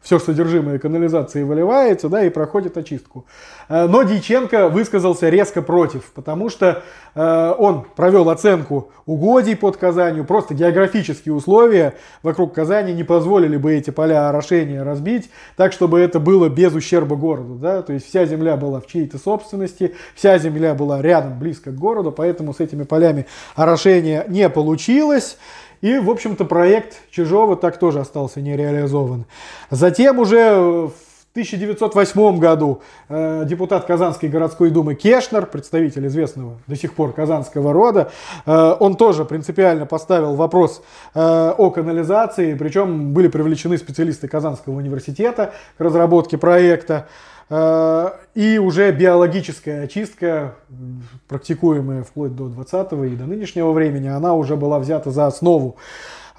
все 0.00 0.18
содержимое 0.18 0.78
канализации 0.78 1.42
выливается, 1.42 2.08
да, 2.08 2.24
и 2.24 2.30
проходит 2.30 2.76
очистку. 2.76 3.26
Э, 3.68 3.86
но 3.86 4.02
Дьяченко 4.02 4.68
высказался 4.68 5.28
резко 5.28 5.60
против, 5.60 6.12
потому 6.14 6.48
что 6.48 6.82
э, 7.14 7.54
он 7.58 7.84
провел 7.96 8.30
оценку 8.30 8.90
угодий 9.04 9.56
под 9.56 9.76
Казанью, 9.76 10.24
просто 10.24 10.54
географические 10.54 11.34
условия 11.34 11.94
вокруг 12.22 12.54
Казани 12.54 12.92
не 12.94 13.04
позволили 13.04 13.56
бы 13.56 13.74
эти 13.74 13.90
поля 13.90 14.28
орошения 14.28 14.82
разбить, 14.82 15.30
так, 15.56 15.72
чтобы 15.72 16.00
это 16.00 16.18
было 16.18 16.48
без 16.48 16.74
ущерба 16.74 17.16
городу, 17.16 17.54
да, 17.56 17.82
то 17.82 17.92
есть 17.92 18.06
вся 18.06 18.24
земля 18.24 18.56
была 18.56 18.80
в 18.80 18.86
чьей-то 18.86 19.18
собственности, 19.18 19.94
вся 20.14 20.38
земля 20.38 20.74
была 20.74 21.02
рядом, 21.02 21.38
близко 21.38 21.70
к 21.70 21.74
городу, 21.74 22.10
поэтому 22.10 22.54
с 22.54 22.60
этими 22.60 22.84
полями 22.84 23.26
орошения 23.54 24.24
не 24.28 24.48
получилось. 24.48 25.36
И, 25.80 25.98
в 25.98 26.10
общем-то, 26.10 26.44
проект 26.44 26.98
Чижова 27.10 27.56
так 27.56 27.78
тоже 27.78 28.00
остался 28.00 28.40
нереализован. 28.40 29.24
Затем 29.70 30.18
уже 30.18 30.90
в 30.90 30.92
1908 31.32 32.38
году 32.38 32.82
э, 33.08 33.44
депутат 33.46 33.86
Казанской 33.86 34.28
городской 34.28 34.70
думы 34.70 34.96
Кешнер, 34.96 35.46
представитель 35.46 36.08
известного 36.08 36.58
до 36.66 36.74
сих 36.74 36.92
пор 36.92 37.12
казанского 37.12 37.72
рода, 37.72 38.10
э, 38.46 38.76
он 38.80 38.96
тоже 38.96 39.24
принципиально 39.24 39.86
поставил 39.86 40.34
вопрос 40.34 40.82
э, 41.14 41.20
о 41.56 41.70
канализации, 41.70 42.54
причем 42.54 43.14
были 43.14 43.28
привлечены 43.28 43.78
специалисты 43.78 44.26
Казанского 44.26 44.74
университета 44.74 45.52
к 45.78 45.80
разработке 45.80 46.36
проекта. 46.36 47.06
Э, 47.06 47.29
и 47.50 48.58
уже 48.58 48.92
биологическая 48.92 49.82
очистка, 49.84 50.54
практикуемая 51.26 52.04
вплоть 52.04 52.36
до 52.36 52.46
20 52.46 52.92
и 52.92 53.16
до 53.16 53.24
нынешнего 53.24 53.72
времени, 53.72 54.06
она 54.06 54.34
уже 54.34 54.56
была 54.56 54.78
взята 54.78 55.10
за 55.10 55.26
основу. 55.26 55.76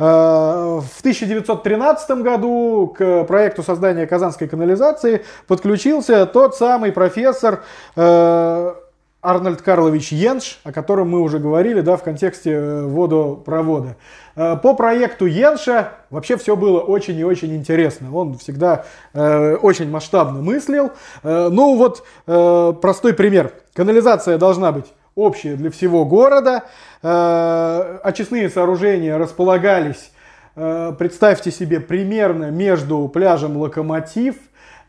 Э, 0.01 0.79
в 0.81 0.99
1913 1.01 2.09
году 2.21 2.93
к 2.97 3.23
проекту 3.25 3.61
создания 3.61 4.07
Казанской 4.07 4.47
канализации 4.47 5.23
подключился 5.47 6.25
тот 6.25 6.55
самый 6.55 6.91
профессор 6.91 7.63
э, 7.95 8.73
Арнольд 9.21 9.61
Карлович 9.61 10.11
Йенш, 10.11 10.59
о 10.63 10.71
котором 10.71 11.09
мы 11.09 11.21
уже 11.21 11.37
говорили 11.37 11.81
да, 11.81 11.95
в 11.95 12.03
контексте 12.03 12.53
э, 12.53 12.85
водопровода. 12.85 13.95
Э, 14.35 14.57
по 14.57 14.73
проекту 14.73 15.27
Йенша 15.27 15.93
вообще 16.09 16.37
все 16.37 16.55
было 16.55 16.79
очень 16.79 17.17
и 17.19 17.23
очень 17.23 17.55
интересно. 17.55 18.15
Он 18.15 18.37
всегда 18.39 18.85
э, 19.13 19.55
очень 19.55 19.89
масштабно 19.91 20.41
мыслил. 20.41 20.91
Э, 21.21 21.49
ну 21.51 21.77
вот 21.77 22.03
э, 22.25 22.73
простой 22.81 23.13
пример. 23.13 23.53
Канализация 23.73 24.39
должна 24.39 24.71
быть 24.71 24.87
общая 25.13 25.55
для 25.55 25.69
всего 25.69 26.03
города. 26.03 26.63
Э, 27.03 27.99
очистные 28.03 28.49
сооружения 28.49 29.19
располагались, 29.19 30.11
э, 30.55 30.93
представьте 30.97 31.51
себе, 31.51 31.79
примерно 31.79 32.49
между 32.49 33.07
пляжем 33.07 33.57
Локомотив 33.57 34.35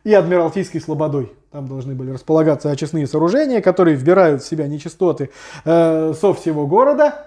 и 0.05 0.12
Адмиралтейской 0.14 0.80
Слободой. 0.80 1.32
Там 1.50 1.68
должны 1.68 1.94
были 1.94 2.11
располагаться 2.11 2.70
очистные 2.70 3.07
сооружения, 3.07 3.61
которые 3.61 3.96
вбирают 3.96 4.42
в 4.42 4.48
себя 4.48 4.66
нечистоты 4.66 5.30
э, 5.64 6.14
со 6.18 6.32
всего 6.34 6.66
города. 6.66 7.26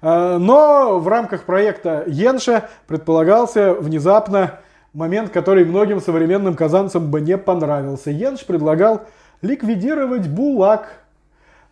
Э, 0.00 0.38
но 0.38 0.98
в 0.98 1.08
рамках 1.08 1.44
проекта 1.44 2.04
Йенша 2.06 2.68
предполагался 2.86 3.74
внезапно 3.74 4.60
момент, 4.92 5.30
который 5.30 5.64
многим 5.64 6.00
современным 6.00 6.54
казанцам 6.54 7.10
бы 7.10 7.20
не 7.20 7.36
понравился. 7.36 8.10
Йенш 8.10 8.46
предлагал 8.46 9.02
ликвидировать 9.42 10.28
БУЛАК, 10.28 10.88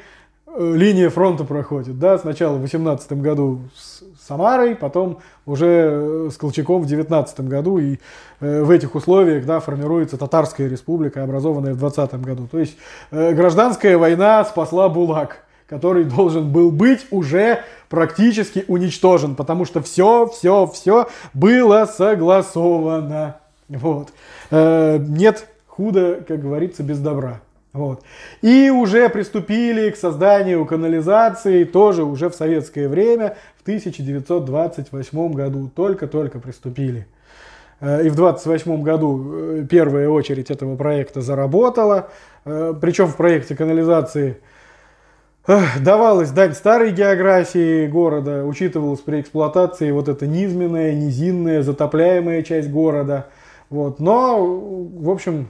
э, 0.47 0.73
линия 0.75 1.09
фронта 1.09 1.45
проходит. 1.45 2.01
Да? 2.01 2.19
Сначала 2.19 2.57
в 2.57 2.63
18 2.63 3.13
году 3.13 3.61
с 3.77 4.03
Самарой, 4.27 4.75
потом 4.75 5.21
уже 5.47 5.67
э, 5.67 6.31
с 6.33 6.37
Колчаком 6.37 6.83
в 6.83 6.87
19 6.87 7.41
году. 7.43 7.79
И 7.79 7.99
в 8.41 8.71
этих 8.71 8.97
условиях 8.97 9.47
да, 9.47 9.61
формируется 9.61 10.19
Татарская 10.19 10.69
республика, 10.69 11.23
образованная 11.23 11.73
в 11.73 11.79
20 11.79 12.21
году. 12.21 12.49
То 12.51 12.59
есть 12.59 12.77
гражданская 13.11 13.97
война 13.97 14.45
спасла 14.45 14.89
Булак 14.89 15.46
который 15.69 16.05
должен 16.05 16.51
был 16.51 16.71
быть 16.71 17.07
уже 17.11 17.65
практически 17.89 18.65
уничтожен, 18.69 19.35
потому 19.35 19.65
что 19.65 19.83
все, 19.83 20.27
все, 20.27 20.67
все 20.67 21.09
было 21.35 21.87
согласовано. 21.87 23.37
Вот. 23.69 24.13
Э, 24.51 24.99
нет 24.99 25.49
худа, 25.67 26.21
как 26.27 26.41
говорится, 26.41 26.83
без 26.83 26.99
добра. 26.99 27.41
Вот. 27.73 28.03
И 28.43 28.71
уже 28.71 29.09
приступили 29.09 29.91
к 29.91 29.97
созданию 29.97 30.65
канализации 30.65 31.65
тоже 31.65 32.05
уже 32.05 32.31
в 32.31 32.35
советское 32.35 32.89
время, 32.89 33.37
в 33.59 33.63
1928 33.63 35.33
году. 35.33 35.71
Только-только 35.75 36.39
приступили. 36.39 37.07
Э, 37.81 38.07
и 38.07 38.09
в 38.09 38.15
1928 38.15 38.83
году 38.83 39.33
э, 39.35 39.67
первая 39.69 40.09
очередь 40.09 40.51
этого 40.51 40.77
проекта 40.77 41.21
заработала. 41.21 42.09
Причем 42.45 43.07
в 43.07 43.17
проекте 43.17 43.57
канализации 43.57 44.37
давалась 45.47 46.31
дань 46.31 46.55
старой 46.55 46.93
географии 46.93 47.87
города, 47.87 48.45
учитывалась 48.45 49.01
при 49.01 49.21
эксплуатации 49.21 49.91
вот 49.91 50.09
эта 50.09 50.27
низменная, 50.27 50.93
низинная, 50.95 51.63
затопляемая 51.63 52.43
часть 52.43 52.71
города. 52.71 53.29
Вот. 53.71 54.01
Но, 54.01 54.45
в 54.45 55.11
общем, 55.11 55.49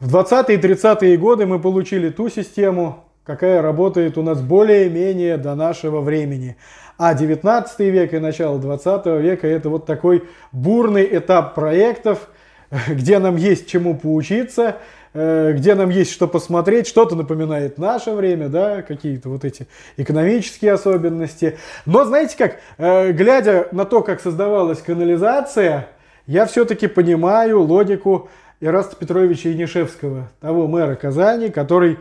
в 0.00 0.14
20-е 0.14 0.56
и 0.56 0.60
30-е 0.60 1.16
годы 1.16 1.46
мы 1.46 1.60
получили 1.60 2.10
ту 2.10 2.28
систему, 2.28 3.04
какая 3.24 3.62
работает 3.62 4.18
у 4.18 4.22
нас 4.22 4.40
более-менее 4.40 5.36
до 5.36 5.54
нашего 5.54 6.00
времени. 6.00 6.56
А 6.98 7.14
19 7.14 7.78
век 7.80 8.14
и 8.14 8.18
начало 8.18 8.58
20 8.58 9.06
века 9.06 9.46
это 9.46 9.70
вот 9.70 9.86
такой 9.86 10.24
бурный 10.52 11.08
этап 11.16 11.54
проектов, 11.54 12.28
где 12.88 13.18
нам 13.18 13.36
есть 13.36 13.68
чему 13.68 13.96
поучиться, 13.96 14.76
где 15.14 15.74
нам 15.74 15.90
есть 15.90 16.12
что 16.12 16.26
посмотреть, 16.26 16.86
что-то 16.86 17.16
напоминает 17.16 17.76
наше 17.78 18.12
время, 18.12 18.48
да, 18.48 18.82
какие-то 18.82 19.28
вот 19.28 19.44
эти 19.44 19.66
экономические 19.96 20.72
особенности. 20.72 21.58
Но 21.84 22.04
знаете 22.04 22.36
как, 22.38 22.58
э, 22.78 23.12
глядя 23.12 23.68
на 23.72 23.84
то, 23.84 24.02
как 24.02 24.20
создавалась 24.20 24.80
канализация, 24.80 25.88
я 26.26 26.46
все-таки 26.46 26.86
понимаю 26.86 27.62
логику 27.62 28.30
Ираста 28.60 28.96
Петровича 28.96 29.50
Янишевского, 29.50 30.30
того 30.40 30.66
мэра 30.66 30.94
Казани, 30.94 31.50
который 31.50 31.98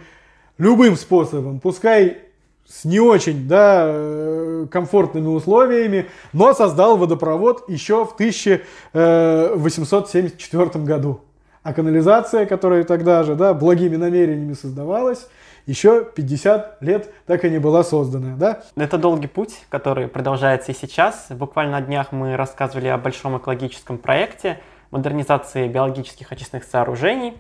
любым 0.58 0.96
способом, 0.96 1.60
пускай 1.60 2.20
с 2.68 2.86
не 2.86 3.02
очень 3.02 3.48
да, 3.48 3.84
э, 3.88 4.68
комфортными 4.72 5.28
условиями, 5.28 6.06
но 6.32 6.54
создал 6.54 6.96
водопровод 6.96 7.68
еще 7.68 8.06
в 8.06 8.14
1874 8.14 10.86
году. 10.86 11.20
А 11.64 11.74
канализация, 11.74 12.48
которая 12.48 12.84
тогда 12.84 13.22
же 13.24 13.36
да, 13.36 13.54
благими 13.54 13.96
намерениями 13.96 14.54
создавалась, 14.54 15.28
еще 15.68 16.04
50 16.04 16.82
лет 16.82 17.14
так 17.28 17.46
и 17.46 17.52
не 17.52 17.60
была 17.60 17.84
создана. 17.84 18.36
Да? 18.36 18.64
Это 18.76 18.98
долгий 18.98 19.28
путь, 19.28 19.56
который 19.70 20.08
продолжается 20.08 20.72
и 20.72 20.76
сейчас. 20.76 21.28
Буквально 21.30 21.80
на 21.80 21.82
днях 21.82 22.12
мы 22.12 22.36
рассказывали 22.36 22.88
о 22.88 22.98
большом 22.98 23.38
экологическом 23.38 24.00
проекте 24.00 24.60
модернизации 24.90 25.68
биологических 25.68 26.32
очистных 26.32 26.64
сооружений. 26.64 27.38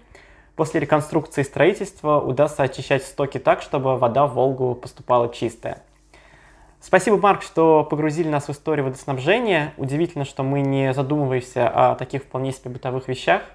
После 0.55 0.80
реконструкции 0.80 1.41
строительства 1.41 2.19
удастся 2.19 2.61
очищать 2.61 3.03
стоки 3.03 3.39
так, 3.39 3.63
чтобы 3.63 3.97
вода 3.97 4.28
в 4.28 4.36
Волгу 4.36 4.76
поступала 4.76 5.34
чистая. 5.34 5.82
Спасибо, 6.80 7.17
Марк, 7.17 7.41
что 7.41 7.84
погрузили 7.84 8.28
нас 8.28 8.47
в 8.47 8.51
историю 8.51 8.86
водоснабжения. 8.86 9.74
Удивительно, 9.78 10.26
что 10.26 10.43
мы 10.43 10.61
не 10.61 10.93
задумываемся 10.93 11.67
о 11.67 11.95
таких 11.95 12.22
вполне 12.22 12.51
себе 12.51 12.69
бытовых 12.69 13.07
вещах– 13.07 13.41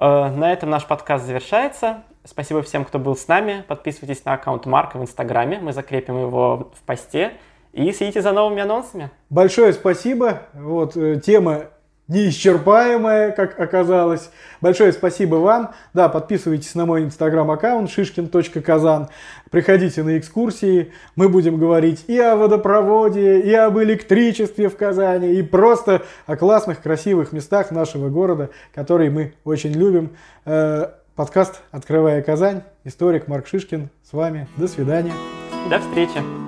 на 0.00 0.52
этом 0.52 0.70
наш 0.70 0.86
подкаст 0.86 1.24
завершается. 1.24 2.02
Спасибо 2.24 2.62
всем, 2.62 2.84
кто 2.84 2.98
был 2.98 3.16
с 3.16 3.28
нами. 3.28 3.64
Подписывайтесь 3.68 4.24
на 4.24 4.34
аккаунт 4.34 4.66
Марка 4.66 4.96
в 4.96 5.02
Инстаграме. 5.02 5.58
Мы 5.60 5.72
закрепим 5.72 6.18
его 6.18 6.70
в 6.74 6.82
посте. 6.86 7.34
И 7.72 7.90
следите 7.92 8.22
за 8.22 8.32
новыми 8.32 8.62
анонсами. 8.62 9.10
Большое 9.30 9.72
спасибо. 9.72 10.42
Вот 10.54 10.96
э, 10.96 11.20
тема 11.20 11.64
неисчерпаемая, 12.08 13.32
как 13.32 13.58
оказалось. 13.58 14.30
Большое 14.60 14.92
спасибо 14.92 15.36
вам. 15.36 15.72
Да, 15.92 16.08
подписывайтесь 16.08 16.74
на 16.74 16.86
мой 16.86 17.04
инстаграм-аккаунт 17.04 17.90
шишкин.казан. 17.90 19.08
Приходите 19.50 20.02
на 20.02 20.18
экскурсии. 20.18 20.92
Мы 21.16 21.28
будем 21.28 21.58
говорить 21.58 22.04
и 22.06 22.18
о 22.18 22.36
водопроводе, 22.36 23.40
и 23.40 23.52
об 23.54 23.78
электричестве 23.78 24.68
в 24.68 24.76
Казани, 24.76 25.34
и 25.34 25.42
просто 25.42 26.02
о 26.26 26.36
классных, 26.36 26.82
красивых 26.82 27.32
местах 27.32 27.70
нашего 27.70 28.08
города, 28.08 28.50
которые 28.74 29.10
мы 29.10 29.34
очень 29.44 29.72
любим. 29.72 30.16
Э, 30.44 30.88
подкаст 31.14 31.62
«Открывая 31.70 32.22
Казань». 32.22 32.62
Историк 32.84 33.28
Марк 33.28 33.46
Шишкин 33.46 33.88
с 34.02 34.12
вами. 34.12 34.46
До 34.56 34.68
свидания. 34.68 35.12
До 35.70 35.78
встречи. 35.78 36.43